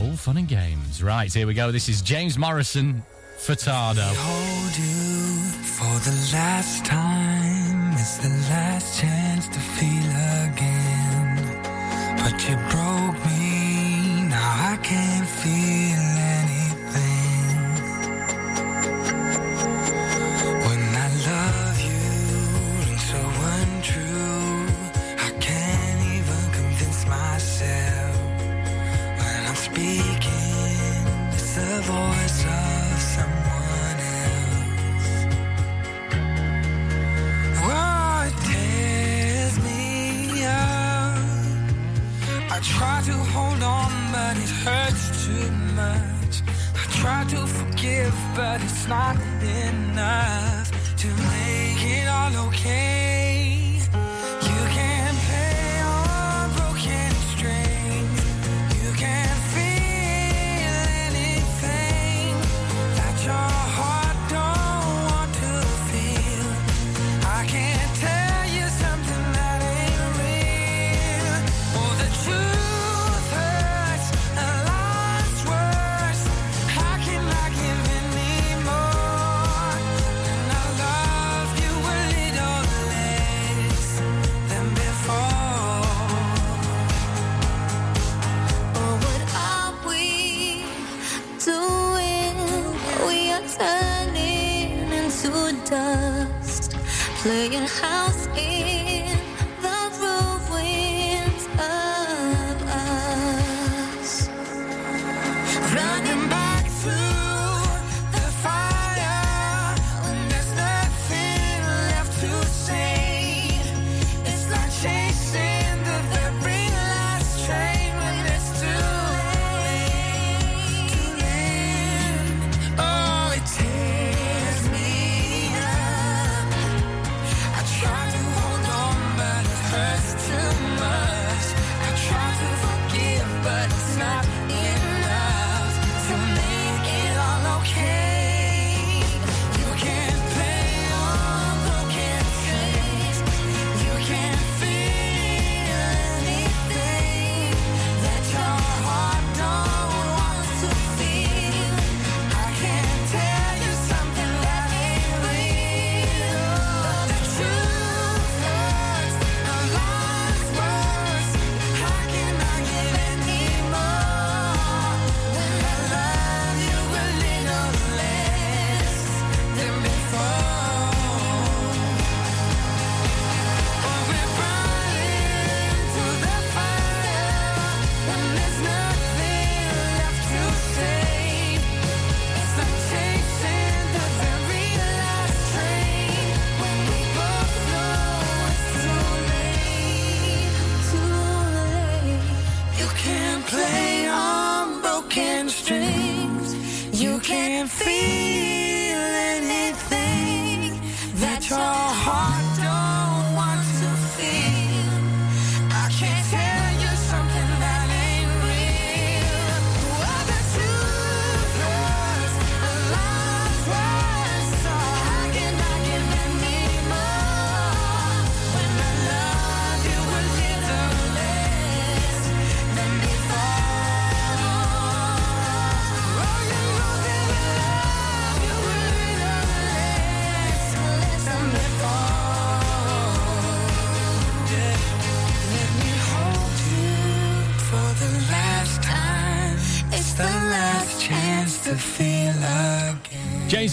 All 0.00 0.16
fun 0.16 0.36
and 0.36 0.48
games. 0.48 1.02
Right, 1.02 1.32
here 1.32 1.46
we 1.46 1.54
go. 1.54 1.70
This 1.72 1.88
is 1.88 2.02
James 2.02 2.38
Morrison, 2.38 3.02
Furtado. 3.38 4.12
hold 4.16 4.78
you 4.78 5.32
for 5.62 6.10
the 6.10 6.30
last 6.32 6.84
time. 6.84 7.41
It's 7.94 8.16
the 8.16 8.30
last 8.50 9.00
chance 9.00 9.48
to 9.48 9.60
feel 9.60 10.10
again. 10.46 11.36
But 12.18 12.48
you 12.48 12.56
broke 12.70 13.18
me, 13.26 14.28
now 14.28 14.72
I 14.72 14.78
can't 14.82 15.28
feel 15.28 16.00
anything. 16.00 16.41
Try 42.62 43.02
to 43.04 43.12
hold 43.12 43.62
on, 43.62 43.90
but 44.12 44.36
it 44.36 44.48
hurts 44.64 45.26
too 45.26 45.50
much. 45.74 46.42
I 46.74 46.84
try 47.00 47.24
to 47.30 47.46
forgive, 47.46 48.14
but 48.36 48.62
it's 48.62 48.86
not 48.86 49.16
enough 49.42 50.70
to 50.98 51.08
make 51.08 51.82
it 51.98 52.08
all 52.08 52.46
okay. 52.46 53.11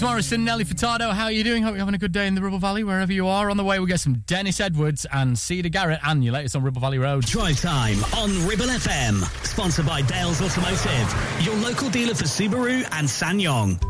James 0.00 0.08
Morrison, 0.08 0.44
Nelly 0.46 0.64
Furtado, 0.64 1.12
how 1.12 1.24
are 1.24 1.30
you 1.30 1.44
doing? 1.44 1.62
Hope 1.62 1.72
you're 1.72 1.80
having 1.80 1.94
a 1.94 1.98
good 1.98 2.12
day 2.12 2.26
in 2.26 2.34
the 2.34 2.40
Ribble 2.40 2.58
Valley, 2.58 2.84
wherever 2.84 3.12
you 3.12 3.26
are. 3.26 3.50
On 3.50 3.58
the 3.58 3.64
way, 3.64 3.78
we'll 3.78 3.86
get 3.86 4.00
some 4.00 4.14
Dennis 4.26 4.58
Edwards 4.58 5.04
and 5.12 5.36
Siedah 5.36 5.70
Garrett, 5.70 6.00
and 6.02 6.24
your 6.24 6.32
latest 6.32 6.56
on 6.56 6.62
Ribble 6.62 6.80
Valley 6.80 6.96
Road. 6.96 7.26
Drive 7.26 7.60
time 7.60 8.02
on 8.14 8.30
Ribble 8.46 8.64
FM. 8.64 9.22
Sponsored 9.44 9.84
by 9.84 10.00
Dales 10.00 10.40
Automotive, 10.40 11.44
your 11.44 11.54
local 11.56 11.90
dealer 11.90 12.14
for 12.14 12.24
Subaru 12.24 12.82
and 12.92 13.06
SsangYong. 13.06 13.89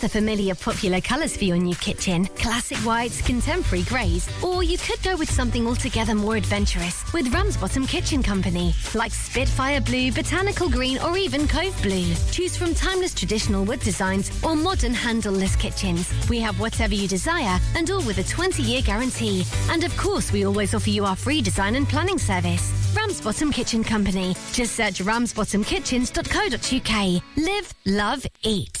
the 0.01 0.09
familiar 0.09 0.55
popular 0.55 0.99
colours 0.99 1.37
for 1.37 1.43
your 1.43 1.57
new 1.57 1.75
kitchen 1.75 2.25
classic 2.25 2.79
whites, 2.79 3.21
contemporary 3.21 3.83
greys, 3.83 4.27
or 4.43 4.63
you 4.63 4.79
could 4.79 4.99
go 5.03 5.15
with 5.15 5.29
something 5.29 5.67
altogether 5.67 6.15
more 6.15 6.35
adventurous 6.35 7.03
with 7.13 7.31
Ramsbottom 7.31 7.85
Kitchen 7.85 8.23
Company, 8.23 8.73
like 8.95 9.11
Spitfire 9.11 9.79
Blue, 9.79 10.11
Botanical 10.11 10.69
Green, 10.69 10.97
or 10.99 11.17
even 11.17 11.47
Cove 11.47 11.79
Blue. 11.83 12.15
Choose 12.31 12.57
from 12.57 12.73
timeless 12.73 13.13
traditional 13.13 13.63
wood 13.63 13.81
designs 13.81 14.31
or 14.43 14.55
modern 14.55 14.95
handleless 14.95 15.55
kitchens. 15.55 16.11
We 16.27 16.39
have 16.39 16.59
whatever 16.59 16.95
you 16.95 17.07
desire 17.07 17.59
and 17.75 17.91
all 17.91 18.03
with 18.03 18.17
a 18.17 18.23
20 18.23 18.63
year 18.63 18.81
guarantee. 18.81 19.45
And 19.69 19.83
of 19.83 19.95
course, 19.97 20.31
we 20.31 20.47
always 20.47 20.73
offer 20.73 20.89
you 20.89 21.05
our 21.05 21.15
free 21.15 21.43
design 21.43 21.75
and 21.75 21.87
planning 21.87 22.17
service. 22.17 22.71
Ramsbottom 22.95 23.51
Kitchen 23.51 23.83
Company. 23.83 24.35
Just 24.51 24.73
search 24.75 24.97
ramsbottomkitchens.co.uk. 24.99 27.21
Live, 27.37 27.73
love, 27.85 28.25
eat. 28.43 28.80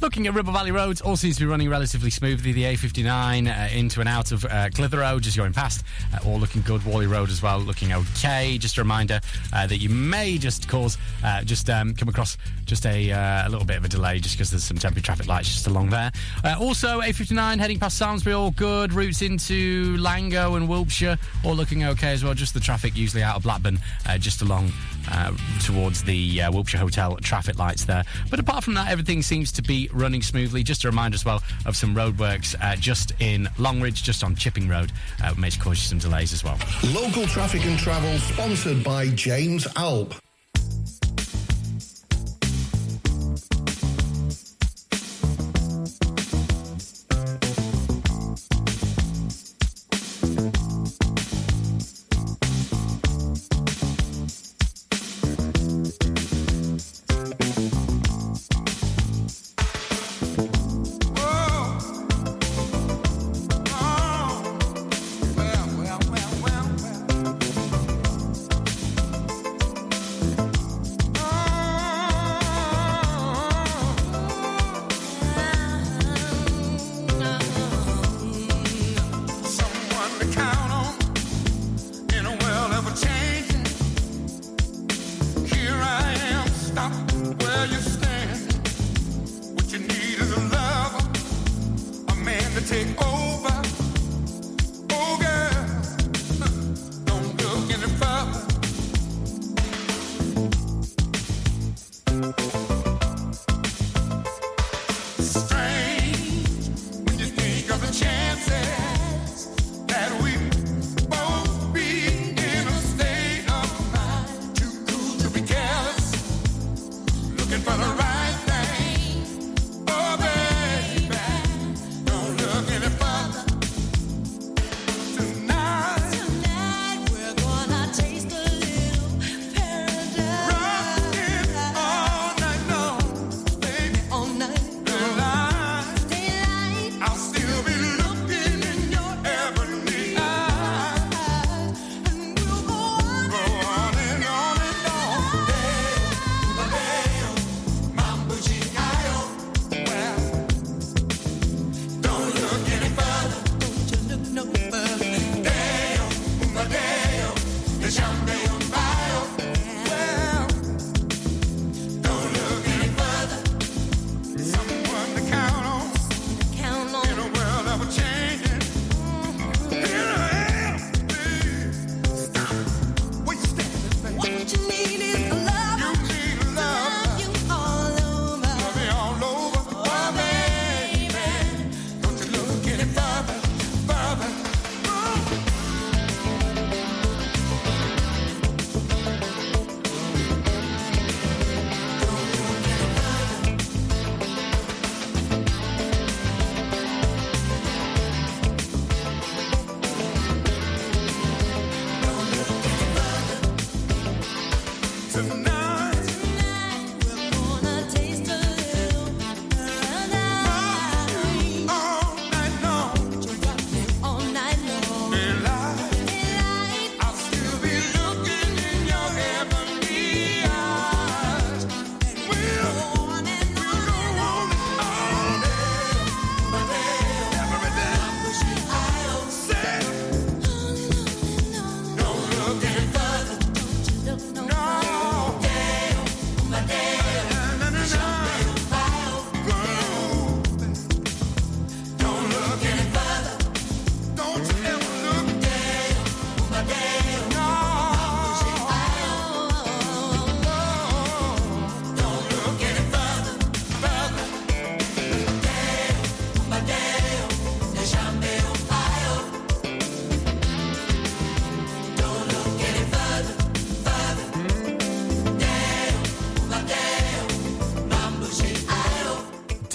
Looking 0.00 0.26
at 0.26 0.32
Ribble 0.32 0.54
Valley 0.54 0.72
roads, 0.72 1.02
all 1.02 1.14
seems 1.14 1.36
to 1.36 1.42
be 1.42 1.46
running 1.46 1.68
relatively 1.68 2.08
smoothly. 2.08 2.52
The 2.52 2.64
A59 2.64 3.48
uh, 3.48 3.76
into 3.76 4.00
and 4.00 4.08
out 4.08 4.32
of 4.32 4.46
uh, 4.46 4.70
Clitheroe, 4.70 5.20
just 5.20 5.36
going 5.36 5.52
past, 5.52 5.84
uh, 6.14 6.26
all 6.26 6.40
looking 6.40 6.62
good. 6.62 6.80
Whalley 6.86 7.06
Road 7.06 7.28
as 7.28 7.42
well, 7.42 7.58
looking 7.58 7.92
okay. 7.92 8.56
Just 8.56 8.78
a 8.78 8.80
reminder 8.80 9.20
uh, 9.52 9.66
that 9.66 9.76
you 9.76 9.90
may 9.90 10.38
just 10.38 10.66
cause, 10.68 10.96
uh, 11.22 11.44
just 11.44 11.68
um, 11.68 11.92
come 11.94 12.08
across 12.08 12.38
just 12.64 12.86
a, 12.86 13.12
uh, 13.12 13.46
a 13.46 13.50
little 13.50 13.66
bit 13.66 13.76
of 13.76 13.84
a 13.84 13.88
delay, 13.88 14.18
just 14.20 14.36
because 14.36 14.50
there's 14.50 14.64
some 14.64 14.78
temporary 14.78 15.02
traffic 15.02 15.26
lights 15.26 15.48
just 15.48 15.66
along 15.66 15.90
there. 15.90 16.10
Also, 16.58 17.02
A59 17.02 17.58
heading 17.58 17.78
past 17.78 18.00
Samlesbury, 18.00 18.34
all 18.34 18.52
good. 18.52 18.94
Routes 18.94 19.20
into 19.20 19.98
Langho 19.98 20.56
and 20.56 20.66
Wilpshire, 20.66 21.18
all 21.44 21.54
looking 21.54 21.84
okay 21.84 22.12
as 22.12 22.24
well. 22.24 22.32
Just 22.32 22.54
the 22.54 22.60
traffic 22.60 22.96
usually 22.96 23.22
out 23.22 23.36
of 23.36 23.42
Blackburn, 23.42 23.78
just 24.18 24.40
along 24.40 24.72
uh, 25.10 25.32
towards 25.64 26.02
the 26.02 26.42
uh, 26.42 26.50
Hotel 26.50 27.16
traffic 27.16 27.58
lights 27.58 27.84
there. 27.84 28.04
But 28.30 28.38
apart 28.38 28.64
from 28.64 28.74
that, 28.74 28.90
everything 28.90 29.22
seems 29.22 29.52
to 29.52 29.62
be 29.62 29.88
running 29.92 30.22
smoothly. 30.22 30.62
Just 30.62 30.84
a 30.84 30.88
reminder 30.88 31.14
as 31.14 31.24
well 31.24 31.42
of 31.66 31.76
some 31.76 31.94
roadworks 31.94 32.54
uh, 32.60 32.76
just 32.76 33.12
in 33.20 33.48
Longridge, 33.58 34.02
just 34.02 34.22
on 34.22 34.34
Chipping 34.34 34.68
Road, 34.68 34.92
uh, 35.22 35.34
may 35.36 35.50
cause 35.50 35.78
you 35.78 35.88
some 35.88 35.98
delays 35.98 36.32
as 36.32 36.44
well. 36.44 36.58
Local 36.92 37.26
traffic 37.26 37.64
and 37.64 37.78
travel 37.78 38.16
sponsored 38.18 38.84
by 38.84 39.08
James 39.08 39.66
Alp. 39.76 40.14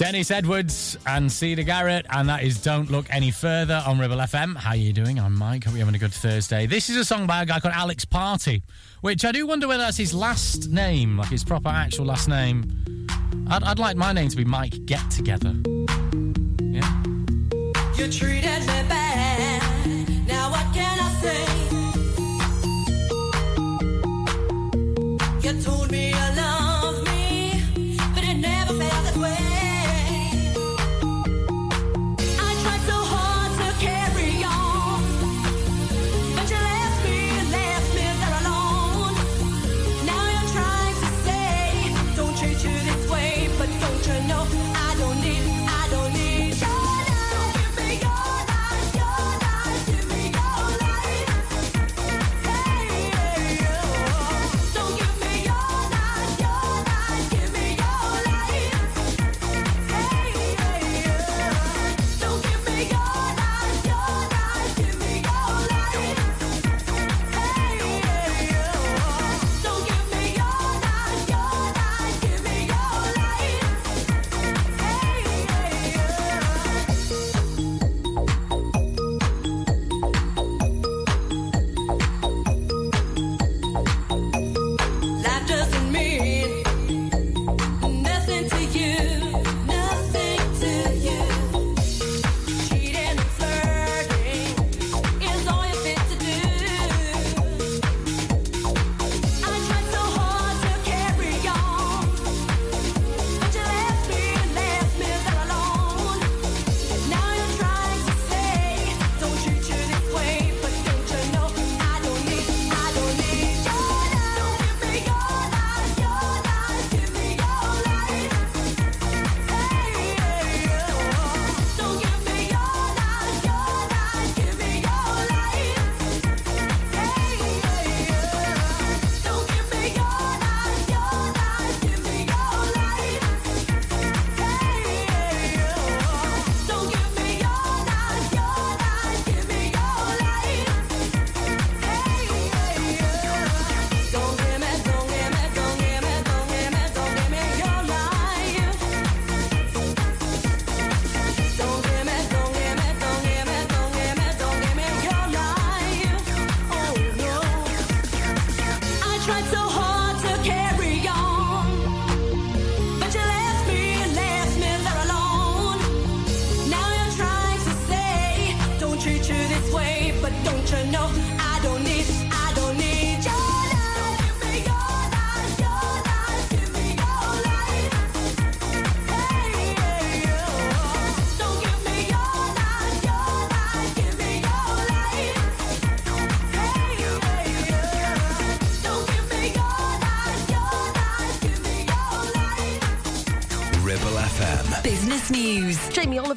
Dennis 0.06 0.30
Edwards 0.30 0.96
and 1.04 1.28
Siedah 1.28 1.66
Garrett, 1.66 2.06
and 2.10 2.28
that 2.28 2.44
is 2.44 2.62
Don't 2.62 2.88
Look 2.92 3.06
Any 3.10 3.32
Further 3.32 3.82
on 3.84 3.98
Ribble 3.98 4.18
FM. 4.18 4.56
How 4.56 4.70
are 4.70 4.76
you 4.76 4.92
doing? 4.92 5.18
I'm 5.18 5.36
Mike. 5.36 5.64
Hope 5.64 5.72
you're 5.72 5.80
having 5.80 5.96
a 5.96 5.98
good 5.98 6.12
Thursday. 6.12 6.66
This 6.66 6.88
is 6.88 6.96
a 6.96 7.04
song 7.04 7.26
by 7.26 7.42
a 7.42 7.46
guy 7.46 7.58
called 7.58 7.74
Alex 7.74 8.04
Party, 8.04 8.62
which 9.00 9.24
I 9.24 9.32
do 9.32 9.48
wonder 9.48 9.66
whether 9.66 9.82
that's 9.82 9.96
his 9.96 10.14
last 10.14 10.70
name, 10.70 11.18
like 11.18 11.30
his 11.30 11.42
proper 11.42 11.70
actual 11.70 12.04
last 12.04 12.28
name. 12.28 12.70
I'd, 13.48 13.64
I'd 13.64 13.80
like 13.80 13.96
my 13.96 14.12
name 14.12 14.28
to 14.28 14.36
be 14.36 14.44
Mike 14.44 14.86
Get 14.86 15.10
Together. 15.10 15.56
You 17.96 18.06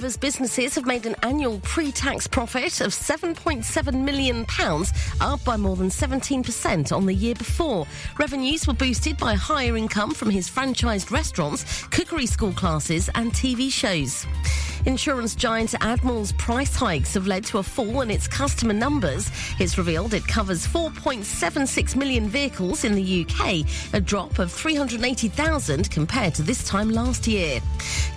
Jamie 0.09 0.21
businesses 0.21 0.73
have 0.73 0.87
made 0.87 1.05
an 1.05 1.15
annual 1.21 1.59
pre-tax 1.59 2.25
profit 2.25 2.81
of 2.81 2.87
£7.7 2.87 4.03
million, 4.03 4.43
up 5.21 5.43
by 5.43 5.55
more 5.55 5.75
than 5.75 5.89
17% 5.89 6.91
on 6.91 7.05
the 7.05 7.13
year 7.13 7.35
before. 7.35 7.85
Revenues 8.17 8.65
were 8.65 8.73
boosted 8.73 9.17
by 9.17 9.35
higher 9.35 9.77
income 9.77 10.15
from 10.15 10.31
his 10.31 10.49
franchised 10.49 11.11
restaurants, 11.11 11.83
cookery 11.89 12.25
school 12.25 12.53
classes 12.53 13.07
and 13.13 13.31
TV 13.33 13.71
shows. 13.71 14.25
Insurance 14.85 15.35
giant 15.35 15.75
Admiral's 15.81 16.31
price 16.33 16.75
hikes 16.75 17.13
have 17.13 17.27
led 17.27 17.43
to 17.45 17.57
a 17.57 17.63
fall 17.63 18.01
in 18.01 18.09
its 18.09 18.27
customer 18.27 18.73
numbers. 18.73 19.29
It's 19.59 19.77
revealed 19.77 20.13
it 20.13 20.27
covers 20.27 20.65
4.76 20.65 21.95
million 21.95 22.27
vehicles 22.27 22.83
in 22.83 22.95
the 22.95 23.25
UK, 23.25 23.65
a 23.93 24.01
drop 24.01 24.39
of 24.39 24.51
380,000 24.51 25.91
compared 25.91 26.33
to 26.35 26.41
this 26.41 26.63
time 26.63 26.89
last 26.89 27.27
year. 27.27 27.59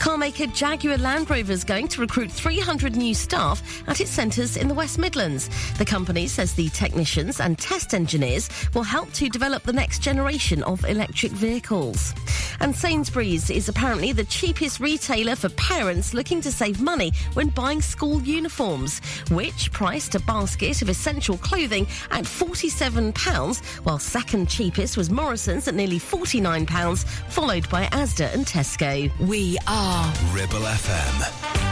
Carmaker 0.02 0.52
Jaguar 0.52 0.98
Land 0.98 1.30
Rover 1.30 1.52
is 1.52 1.62
going 1.62 1.86
to 1.86 2.00
recruit 2.00 2.28
300 2.28 2.96
new 2.96 3.14
staff 3.14 3.62
at 3.86 4.00
its 4.00 4.10
centres 4.10 4.56
in 4.56 4.66
the 4.66 4.74
West 4.74 4.98
Midlands. 4.98 5.48
The 5.78 5.84
company 5.84 6.26
says 6.26 6.54
the 6.54 6.68
technicians 6.70 7.38
and 7.38 7.56
test 7.56 7.94
engineers 7.94 8.50
will 8.74 8.82
help 8.82 9.12
to 9.12 9.28
develop 9.28 9.62
the 9.62 9.72
next 9.72 10.00
generation 10.00 10.64
of 10.64 10.84
electric 10.86 11.30
vehicles. 11.30 12.14
And 12.58 12.74
Sainsbury's 12.74 13.48
is 13.48 13.68
apparently 13.68 14.10
the 14.10 14.24
cheapest 14.24 14.80
retailer 14.80 15.36
for 15.36 15.50
parents 15.50 16.14
looking 16.14 16.40
to 16.40 16.50
save 16.50 16.80
money 16.80 17.12
when 17.34 17.50
buying 17.50 17.80
school 17.80 18.20
uniforms, 18.22 19.00
which 19.30 19.70
priced 19.70 20.16
a 20.16 20.20
basket 20.20 20.82
of 20.82 20.88
essential 20.88 21.38
clothing 21.38 21.86
at 22.10 22.24
£47, 22.24 23.64
while 23.84 24.00
second 24.00 24.48
cheapest 24.48 24.96
was 24.96 25.10
Morrison's 25.10 25.68
at 25.68 25.76
nearly 25.76 26.00
£49, 26.00 27.04
followed 27.28 27.68
by 27.68 27.84
Asda 27.86 28.34
and 28.34 28.44
Tesco. 28.46 29.16
We 29.20 29.58
are 29.68 29.91
Ribble 30.32 30.66
FM. 30.66 31.71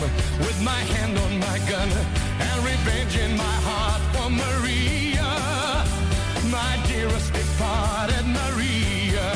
With 0.00 0.62
my 0.62 0.80
hand 0.94 1.18
on 1.18 1.38
my 1.38 1.58
gun 1.70 1.90
and 2.46 2.56
revenge 2.64 3.16
in 3.16 3.36
my 3.36 3.56
heart 3.68 4.02
for 4.14 4.28
Maria, 4.30 5.30
my 6.50 6.72
dearest 6.86 7.32
departed 7.32 8.26
Maria. 8.26 9.28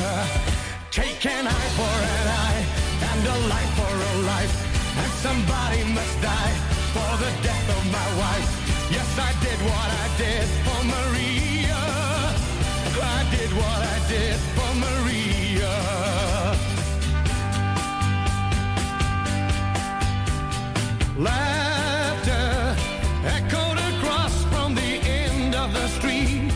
Take 0.90 1.24
an 1.26 1.46
eye 1.46 1.70
for 1.78 1.94
an 2.16 2.26
eye 2.46 2.62
and 3.10 3.22
a 3.34 3.38
life 3.54 3.72
for 3.80 3.94
a 4.10 4.14
life, 4.32 4.54
and 5.02 5.10
somebody 5.26 5.82
must 5.98 6.16
die 6.22 6.54
for 6.94 7.12
the 7.24 7.32
death 7.42 7.66
of 7.76 7.82
my 7.98 8.08
wife. 8.22 8.48
Yes, 8.90 9.10
I 9.18 9.32
did 9.42 9.58
what 9.66 9.88
I 10.04 10.06
did 10.22 10.46
for 10.66 10.80
Maria. 10.94 11.80
I 13.02 13.20
did 13.34 13.50
what 13.60 13.80
I 13.94 13.98
did 14.08 14.36
for 14.56 14.72
Maria. 14.78 15.31
Laughter 21.22 22.74
echoed 23.24 23.78
across 23.94 24.42
from 24.46 24.74
the 24.74 24.98
end 25.06 25.54
of 25.54 25.72
the 25.72 25.86
street. 25.86 26.50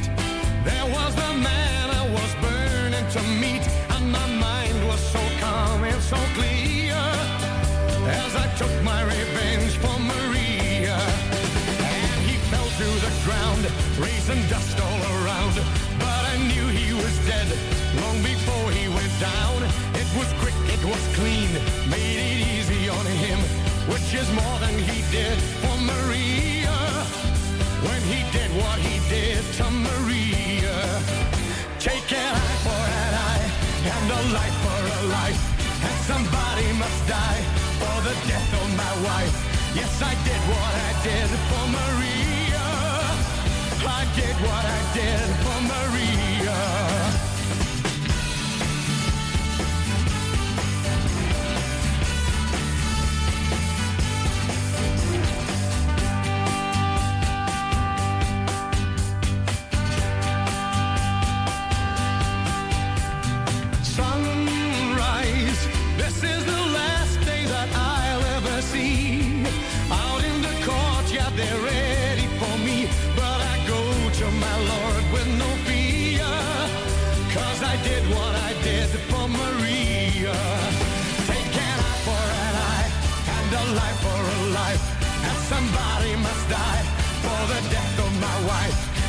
There 0.65 0.87
was 0.91 1.15
the 1.15 1.33
man 1.39 2.13
was 2.13 2.35
burning 2.43 3.07
to 3.15 3.23
meet, 3.39 3.63
and 3.95 4.11
my 4.11 4.27
mind 4.27 4.77
was 4.89 4.99
so 4.99 5.23
calm 5.39 5.85
and 5.85 6.03
so 6.03 6.17
clear 6.35 6.99
as 8.11 8.35
I 8.35 8.47
took 8.59 8.75
my 8.83 9.03
revenge 9.05 9.77
for 9.79 9.97
Maria. 10.01 10.99
And 11.79 12.19
he 12.27 12.35
fell 12.51 12.67
to 12.67 12.89
the 13.07 13.13
ground, 13.25 13.63
raising 14.03 14.43
dust 14.49 14.81
all 14.81 15.03
around. 15.15 15.55
But 16.03 16.23
I 16.33 16.39
knew 16.49 16.67
he 16.75 16.93
was 16.93 17.15
dead 17.25 17.49
long 18.03 18.19
before 18.21 18.73
he 18.73 18.89
went 18.89 19.15
down. 19.21 19.63
It 19.95 20.09
was 20.19 20.27
quick, 20.43 20.59
it 20.75 20.83
was 20.85 21.03
clean, 21.15 21.55
is 24.19 24.31
more 24.33 24.59
than 24.61 24.77
he 24.79 24.99
did 25.13 25.39
for 25.61 25.77
Maria. 25.93 26.77
When 27.87 28.01
he 28.13 28.21
did 28.37 28.51
what 28.63 28.79
he 28.79 28.97
did 29.13 29.43
to 29.59 29.67
Maria. 29.89 30.79
Take 31.79 32.09
an 32.13 32.33
eye 32.45 32.59
for 32.67 32.83
an 33.05 33.13
eye 33.31 33.47
and 33.93 34.07
a 34.19 34.23
life 34.39 34.57
for 34.65 34.81
a 34.99 35.03
life. 35.19 35.43
And 35.87 35.97
somebody 36.11 36.69
must 36.83 37.01
die 37.09 37.43
for 37.81 37.97
the 38.09 38.15
death 38.31 38.51
of 38.63 38.69
my 38.83 38.93
wife. 39.09 39.37
Yes, 39.79 39.93
I 40.01 40.15
did 40.29 40.43
what 40.53 40.73
I 40.89 40.93
did 41.09 41.29
for 41.49 41.65
Maria. 41.79 42.67
I 44.01 44.03
did 44.17 44.37
what 44.49 44.65
I 44.79 44.81
did 44.99 45.27
for 45.45 45.59
Maria. 45.73 46.76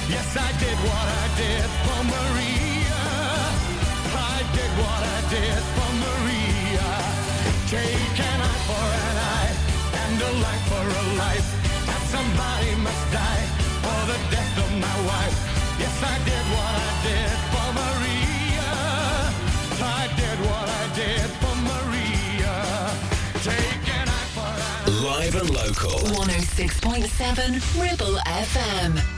Yes, 0.09 0.37
I 0.37 0.51
did 0.63 0.77
what 0.87 1.07
I 1.21 1.25
did 1.35 1.67
for 1.83 2.01
Maria. 2.15 3.03
I 4.15 4.39
did 4.55 4.71
what 4.79 5.01
I 5.03 5.19
did 5.35 5.59
for 5.75 5.91
Maria. 6.05 6.87
Take 7.67 8.15
an 8.31 8.39
eye 8.39 8.61
for 8.69 8.87
an 9.07 9.17
eye 9.35 9.53
and 10.01 10.15
a 10.21 10.31
life 10.45 10.63
for 10.71 10.85
a 11.01 11.03
life. 11.19 11.47
And 11.91 12.03
somebody 12.07 12.71
must 12.87 13.05
die 13.11 13.45
for 13.83 13.99
the 14.11 14.17
death 14.31 14.55
of 14.63 14.71
my 14.79 14.97
wife. 15.11 15.37
Yes, 15.81 15.95
I 15.99 16.15
did 16.23 16.45
what 16.55 16.73
I 16.87 16.91
did 17.07 17.35
for 17.51 17.67
Maria. 17.83 18.71
I 19.83 20.07
did 20.15 20.37
what 20.47 20.67
I 20.71 20.85
did 20.95 21.27
for 21.41 21.55
Maria. 21.67 22.55
Take 23.43 23.87
an 23.99 24.07
eye 24.07 24.29
for 24.31 24.51
an 24.55 24.87
eye. 24.87 25.03
Live 25.03 25.35
and 25.35 25.49
local. 25.51 25.99
106.7 26.15 27.59
Ribble 27.75 28.17
FM. 28.23 29.16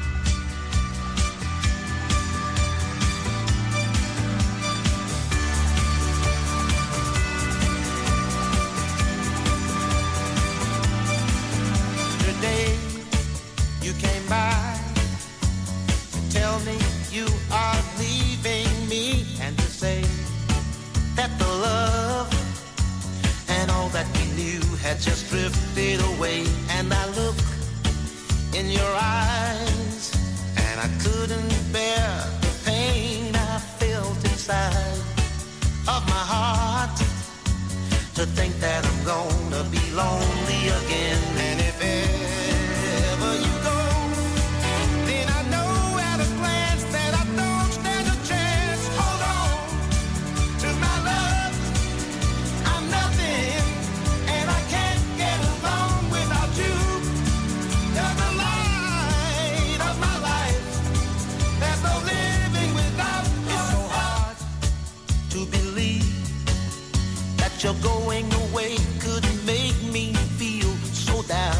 That 67.60 67.64
you're 67.64 67.84
going 67.84 68.32
away 68.34 68.78
could 69.00 69.26
make 69.46 69.82
me 69.92 70.14
feel 70.38 70.70
so 70.94 71.22
down. 71.24 71.56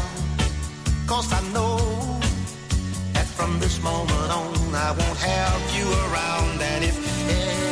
Cause 1.06 1.32
I 1.32 1.40
know 1.52 1.76
that 3.12 3.26
from 3.26 3.58
this 3.60 3.82
moment 3.82 4.30
on 4.30 4.74
I 4.74 4.90
won't 4.92 5.18
have 5.18 5.62
you 5.76 5.86
around. 6.04 6.62
And 6.62 6.84
if 6.84 7.69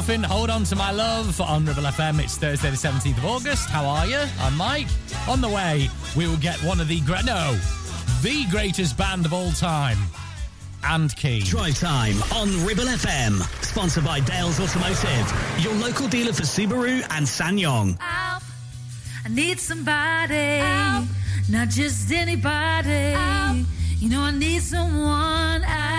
Ruffin, 0.00 0.22
hold 0.22 0.48
on 0.48 0.64
to 0.64 0.76
my 0.76 0.90
love 0.90 1.38
on 1.42 1.66
Ribble 1.66 1.82
FM. 1.82 2.24
It's 2.24 2.38
Thursday, 2.38 2.70
the 2.70 2.76
17th 2.76 3.18
of 3.18 3.26
August. 3.26 3.68
How 3.68 3.84
are 3.84 4.06
you? 4.06 4.22
I'm 4.38 4.56
Mike. 4.56 4.86
On 5.28 5.42
the 5.42 5.48
way, 5.50 5.90
we 6.16 6.26
will 6.26 6.38
get 6.38 6.56
one 6.62 6.80
of 6.80 6.88
the 6.88 7.02
great, 7.02 7.26
no, 7.26 7.52
the 8.22 8.46
greatest 8.50 8.96
band 8.96 9.26
of 9.26 9.34
all 9.34 9.50
time. 9.52 9.98
And 10.84 11.14
Key. 11.16 11.40
Drive 11.40 11.78
time 11.78 12.16
on 12.32 12.48
Ribble 12.64 12.84
FM. 12.84 13.42
Sponsored 13.62 14.06
by 14.06 14.20
Dales 14.20 14.58
Automotive, 14.58 15.62
your 15.62 15.74
local 15.74 16.08
dealer 16.08 16.32
for 16.32 16.44
Subaru 16.44 17.02
and 17.10 17.26
SsangYong. 17.26 18.00
Help. 18.00 18.42
I 19.26 19.28
need 19.28 19.60
somebody, 19.60 20.60
not 21.50 21.68
just 21.68 22.10
anybody. 22.10 23.14
You 23.98 24.08
know, 24.08 24.22
I 24.22 24.30
need 24.30 24.62
someone 24.62 25.62
out. 25.62 25.89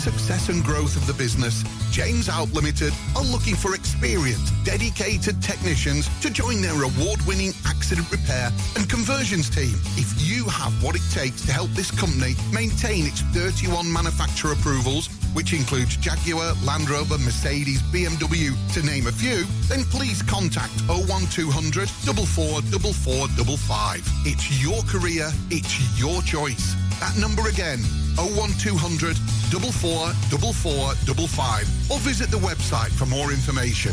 Success 0.00 0.48
and 0.48 0.64
growth 0.64 0.96
of 0.96 1.06
the 1.06 1.12
business, 1.12 1.62
James 1.90 2.30
Out 2.30 2.50
Limited 2.54 2.94
are 3.14 3.22
looking 3.22 3.54
for 3.54 3.74
experienced, 3.74 4.54
dedicated 4.64 5.42
technicians 5.42 6.08
to 6.20 6.30
join 6.30 6.62
their 6.62 6.84
award-winning 6.84 7.52
accident 7.66 8.10
repair 8.10 8.50
and 8.76 8.88
conversions 8.88 9.50
team. 9.50 9.74
If 10.00 10.26
you 10.26 10.48
have 10.48 10.72
what 10.82 10.96
it 10.96 11.02
takes 11.12 11.44
to 11.44 11.52
help 11.52 11.68
this 11.72 11.90
company 11.90 12.34
maintain 12.50 13.04
its 13.04 13.20
31 13.36 13.92
manufacturer 13.92 14.52
approvals, 14.52 15.08
which 15.34 15.52
includes 15.52 15.98
Jaguar, 15.98 16.54
Land 16.64 16.88
Rover, 16.88 17.18
Mercedes, 17.18 17.82
BMW, 17.92 18.56
to 18.72 18.82
name 18.82 19.06
a 19.06 19.12
few, 19.12 19.44
then 19.68 19.84
please 19.84 20.22
contact 20.22 20.72
01200 20.88 21.90
444455. 21.90 24.00
It's 24.24 24.62
your 24.64 24.82
career, 24.84 25.30
it's 25.50 25.78
your 26.00 26.22
choice. 26.22 26.74
That 27.00 27.18
number 27.18 27.48
again, 27.48 27.80
01200 28.16 29.18
444455 29.58 31.90
or 31.90 31.98
visit 32.00 32.30
the 32.30 32.38
website 32.38 32.92
for 32.92 33.06
more 33.06 33.32
information. 33.32 33.92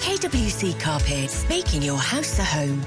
KWC 0.00 0.78
Carpets, 0.80 1.48
making 1.48 1.82
your 1.82 1.98
house 1.98 2.38
a 2.38 2.44
home. 2.44 2.82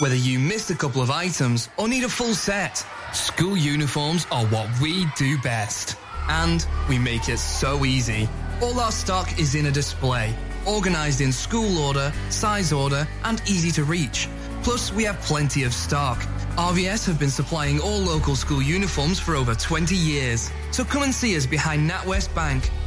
Whether 0.00 0.16
you 0.16 0.38
missed 0.38 0.70
a 0.70 0.74
couple 0.74 1.02
of 1.02 1.10
items 1.10 1.68
or 1.76 1.88
need 1.88 2.04
a 2.04 2.08
full 2.08 2.34
set, 2.34 2.84
school 3.12 3.56
uniforms 3.56 4.26
are 4.30 4.46
what 4.46 4.68
we 4.80 5.06
do 5.16 5.38
best. 5.42 5.96
And 6.28 6.64
we 6.88 6.98
make 6.98 7.28
it 7.28 7.38
so 7.38 7.84
easy. 7.84 8.28
All 8.62 8.78
our 8.80 8.92
stock 8.92 9.38
is 9.38 9.54
in 9.54 9.66
a 9.66 9.70
display, 9.70 10.34
organised 10.66 11.20
in 11.20 11.32
school 11.32 11.78
order, 11.78 12.12
size 12.30 12.72
order, 12.72 13.06
and 13.24 13.40
easy 13.46 13.70
to 13.72 13.84
reach. 13.84 14.28
Plus, 14.62 14.92
we 14.92 15.04
have 15.04 15.20
plenty 15.20 15.64
of 15.64 15.72
stock. 15.72 16.18
RVS 16.56 17.06
have 17.06 17.18
been 17.18 17.30
supplying 17.30 17.80
all 17.80 17.98
local 17.98 18.36
school 18.36 18.60
uniforms 18.60 19.18
for 19.18 19.34
over 19.34 19.54
20 19.54 19.94
years. 19.94 20.50
So 20.72 20.84
come 20.84 21.02
and 21.02 21.14
see 21.14 21.36
us 21.36 21.46
behind 21.46 21.88
NatWest 21.88 22.34
Bank 22.34 22.70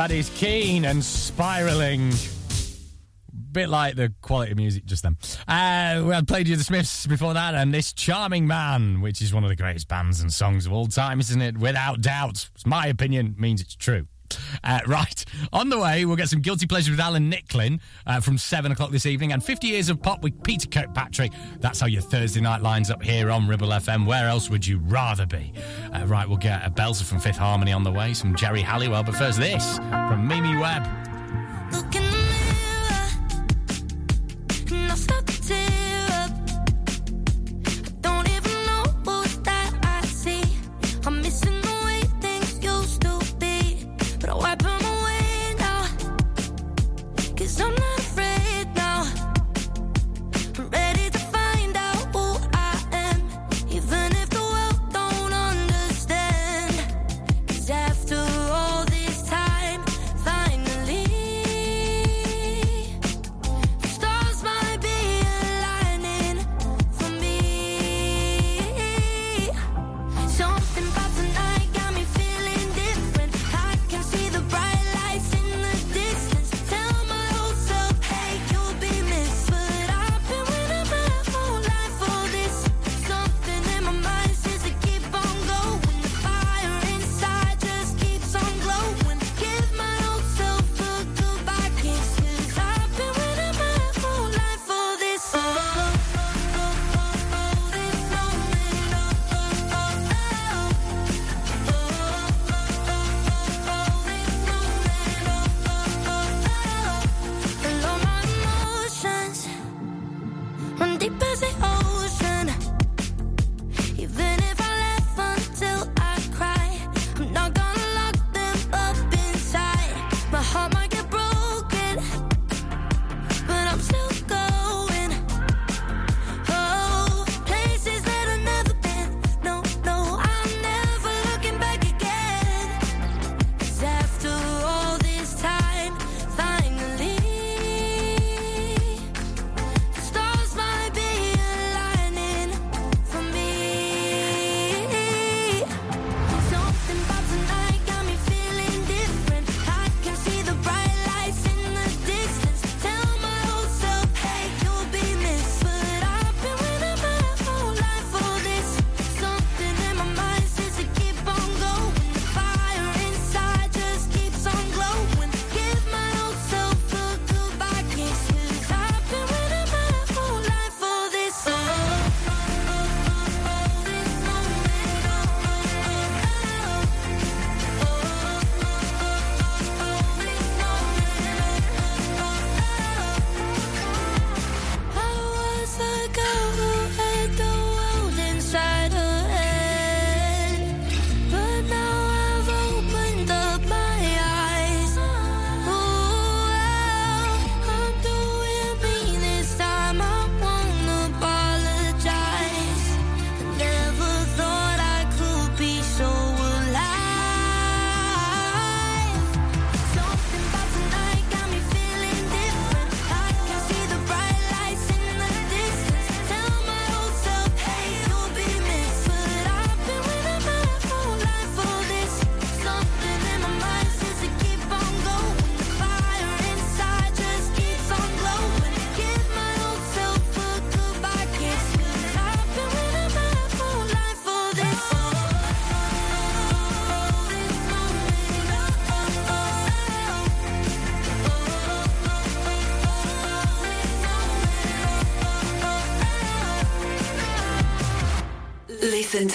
That 0.00 0.12
is 0.12 0.30
Keane 0.30 0.86
and 0.86 1.04
Spiraling. 1.04 2.14
Bit 3.52 3.68
like 3.68 3.96
the 3.96 4.10
quality 4.22 4.52
of 4.52 4.56
music 4.56 4.86
just 4.86 5.02
then. 5.02 5.18
Uh, 5.46 6.02
we 6.06 6.14
had 6.14 6.26
played 6.26 6.48
you 6.48 6.56
the 6.56 6.64
Smiths 6.64 7.06
before 7.06 7.34
that, 7.34 7.54
and 7.54 7.74
this 7.74 7.92
charming 7.92 8.46
man, 8.46 9.02
which 9.02 9.20
is 9.20 9.34
one 9.34 9.44
of 9.44 9.50
the 9.50 9.56
greatest 9.56 9.88
bands 9.88 10.22
and 10.22 10.32
songs 10.32 10.64
of 10.64 10.72
all 10.72 10.86
time, 10.86 11.20
isn't 11.20 11.42
it? 11.42 11.58
Without 11.58 12.00
doubt, 12.00 12.48
it's 12.54 12.64
my 12.64 12.86
opinion, 12.86 13.34
means 13.36 13.60
it's 13.60 13.76
true. 13.76 14.06
Uh, 14.64 14.80
right. 14.86 15.19
On 15.52 15.68
the 15.68 15.78
way, 15.78 16.04
we'll 16.04 16.16
get 16.16 16.28
some 16.28 16.40
guilty 16.40 16.66
pleasures 16.66 16.90
with 16.90 17.00
Alan 17.00 17.30
Nicklin 17.30 17.80
uh, 18.06 18.20
from 18.20 18.38
seven 18.38 18.72
o'clock 18.72 18.90
this 18.90 19.06
evening, 19.06 19.32
and 19.32 19.42
50 19.42 19.68
years 19.68 19.88
of 19.88 20.00
pop 20.02 20.22
with 20.22 20.42
Peter 20.42 20.68
Kirkpatrick. 20.68 21.32
That's 21.60 21.80
how 21.80 21.86
your 21.86 22.02
Thursday 22.02 22.40
night 22.40 22.62
lines 22.62 22.90
up 22.90 23.02
here 23.02 23.30
on 23.30 23.48
Ribble 23.48 23.68
FM. 23.68 24.06
Where 24.06 24.28
else 24.28 24.50
would 24.50 24.66
you 24.66 24.78
rather 24.78 25.26
be? 25.26 25.52
Uh, 25.92 26.06
right, 26.06 26.28
we'll 26.28 26.38
get 26.38 26.66
a 26.66 26.70
Belzer 26.70 27.04
from 27.04 27.20
Fifth 27.20 27.38
Harmony 27.38 27.72
on 27.72 27.84
the 27.84 27.92
way, 27.92 28.14
some 28.14 28.34
Geri 28.34 28.62
Halliwell, 28.62 29.04
but 29.04 29.14
first 29.14 29.38
this 29.38 29.78
from 29.78 30.26
Mimi 30.26 30.56
Webb. 30.56 30.99
Some. 47.50 47.79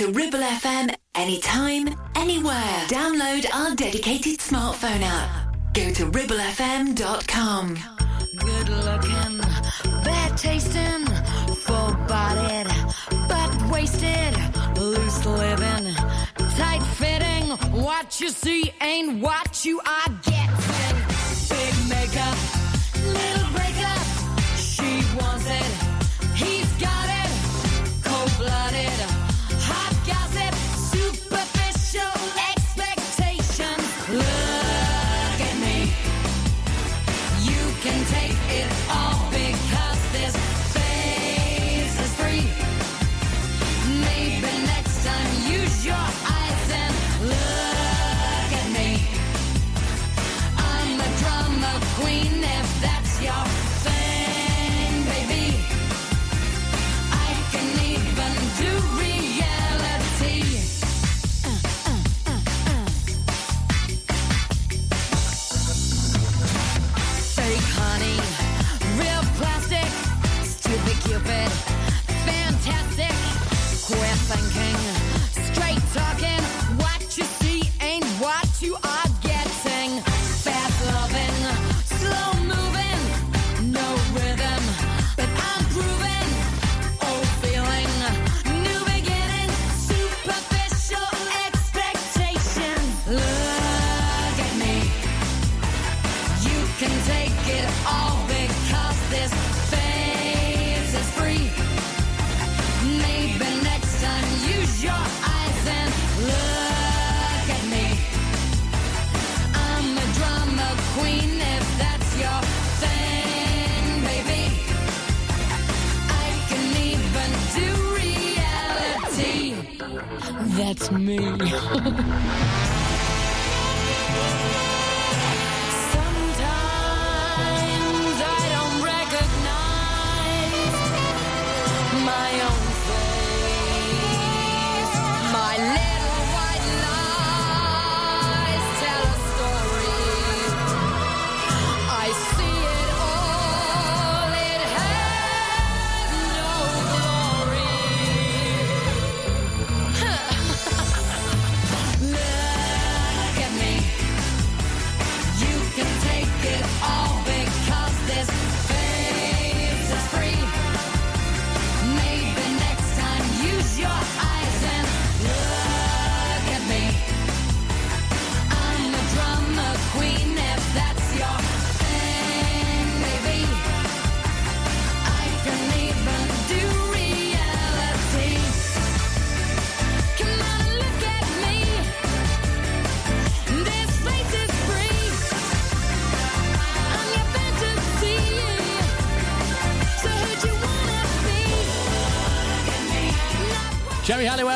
to 0.06 0.12
Ribble 0.12 0.40
FM 0.40 0.96
anytime, 1.16 1.96
anywhere. 2.16 2.80
Download 2.88 3.46
our 3.54 3.76
dedicated 3.76 4.40
smartphone 4.40 5.02
app. 5.02 5.56
Go 5.74 5.92
to 5.94 6.06
ribblefm.com. 6.12 7.78
Good 8.38 8.70
looking, 8.70 9.38
bad 10.04 10.38
tasting, 10.38 11.06
full 11.66 11.94
bodied, 12.08 12.68
but 13.28 13.72
wasted, 13.72 14.36
loose 14.78 15.26
living, 15.26 15.96
tight 16.58 16.84
fitting. 16.98 17.50
What 17.82 18.20
you 18.22 18.30
see 18.30 18.74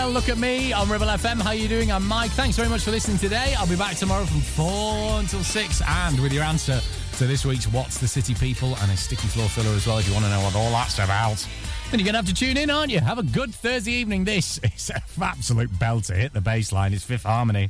Halliwell, 0.10 0.22
look 0.22 0.30
at 0.30 0.42
me 0.42 0.74
on 0.74 0.90
Ribble 0.90 1.06
FM. 1.06 1.40
How 1.40 1.50
are 1.50 1.56
you 1.56 1.68
doing? 1.68 1.92
I'm 1.92 2.08
Mike. 2.08 2.32
Thanks 2.32 2.58
very 2.58 2.68
much 2.68 2.82
for 2.82 2.90
listening 2.90 3.20
today. 3.20 3.54
I'll 3.60 3.68
be 3.68 3.76
back 3.76 3.96
tomorrow 3.96 4.26
from 4.26 4.42
4 4.42 5.20
until 5.20 5.44
6 5.44 5.82
and 5.88 6.20
with 6.20 6.34
your 6.34 6.44
answer 6.44 6.82
to 7.18 7.28
this 7.28 7.46
week's 7.46 7.68
What's 7.68 8.00
the 8.00 8.08
City 8.08 8.34
People 8.34 8.76
and 8.78 8.92
a 8.92 8.98
sticky 8.98 9.28
floor 9.28 9.48
filler 9.50 9.70
as 9.76 9.86
well 9.86 10.00
if 10.00 10.08
you 10.08 10.14
want 10.14 10.26
to 10.26 10.32
know 10.32 10.42
what 10.42 10.56
all 10.56 10.72
that's 10.72 10.98
about. 10.98 11.46
Then 11.92 12.00
you're 12.00 12.06
going 12.06 12.14
to 12.14 12.18
have 12.18 12.26
to 12.26 12.34
tune 12.34 12.58
in, 12.58 12.72
aren't 12.72 12.92
you? 12.92 13.00
Have 13.02 13.20
a 13.20 13.24
good 13.24 13.54
Thursday 13.54 13.92
evening. 13.92 14.24
This 14.24 14.60
is 14.64 14.90
an 14.90 15.02
absolute 15.22 15.70
belter. 15.74 16.16
Hit 16.16 16.34
the 16.34 16.42
bass 16.42 16.72
line. 16.72 16.94
It's 16.94 17.04
Fifth 17.04 17.24
Harmony. 17.24 17.70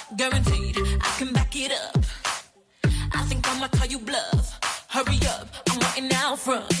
guaranteed 0.29 0.77
I 0.77 1.15
can 1.17 1.33
back 1.33 1.55
it 1.55 1.71
up. 1.71 2.05
I 3.11 3.23
think 3.23 3.41
I'ma 3.49 3.67
call 3.69 3.87
you 3.87 3.97
bluff. 3.97 4.59
Hurry 4.87 5.17
up, 5.25 5.47
I'm 5.71 5.79
waiting 5.79 6.15
out 6.15 6.37
front. 6.37 6.80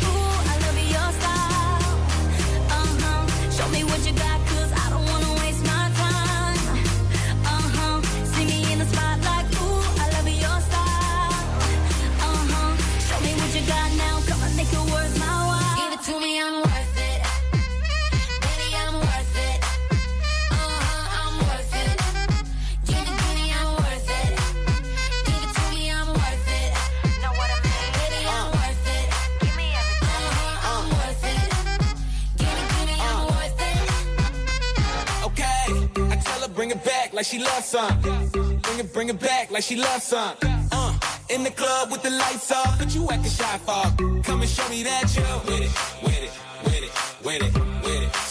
like 37.21 37.27
she 37.27 37.37
loves 37.37 37.65
some. 37.67 38.01
Bring 38.01 38.79
it, 38.79 38.93
bring 38.93 39.09
it 39.09 39.19
back 39.19 39.51
like 39.51 39.61
she 39.61 39.75
loves 39.75 40.05
some. 40.05 40.35
Uh, 40.71 40.97
in 41.29 41.43
the 41.43 41.51
club 41.51 41.91
with 41.91 42.01
the 42.01 42.09
lights 42.09 42.51
off, 42.51 42.79
but 42.79 42.95
you 42.95 43.07
acting 43.11 43.31
shy 43.31 43.59
for. 43.59 44.23
Come 44.23 44.41
and 44.41 44.49
show 44.49 44.67
me 44.69 44.81
that 44.81 45.15
you're 45.15 45.39
with 45.45 45.61
it, 45.61 46.03
with 46.03 46.23
it, 46.23 46.31
with 46.65 46.81
it, 46.81 46.91
with 47.23 47.41
it, 47.43 47.83
with 47.83 48.01
it. 48.01 48.30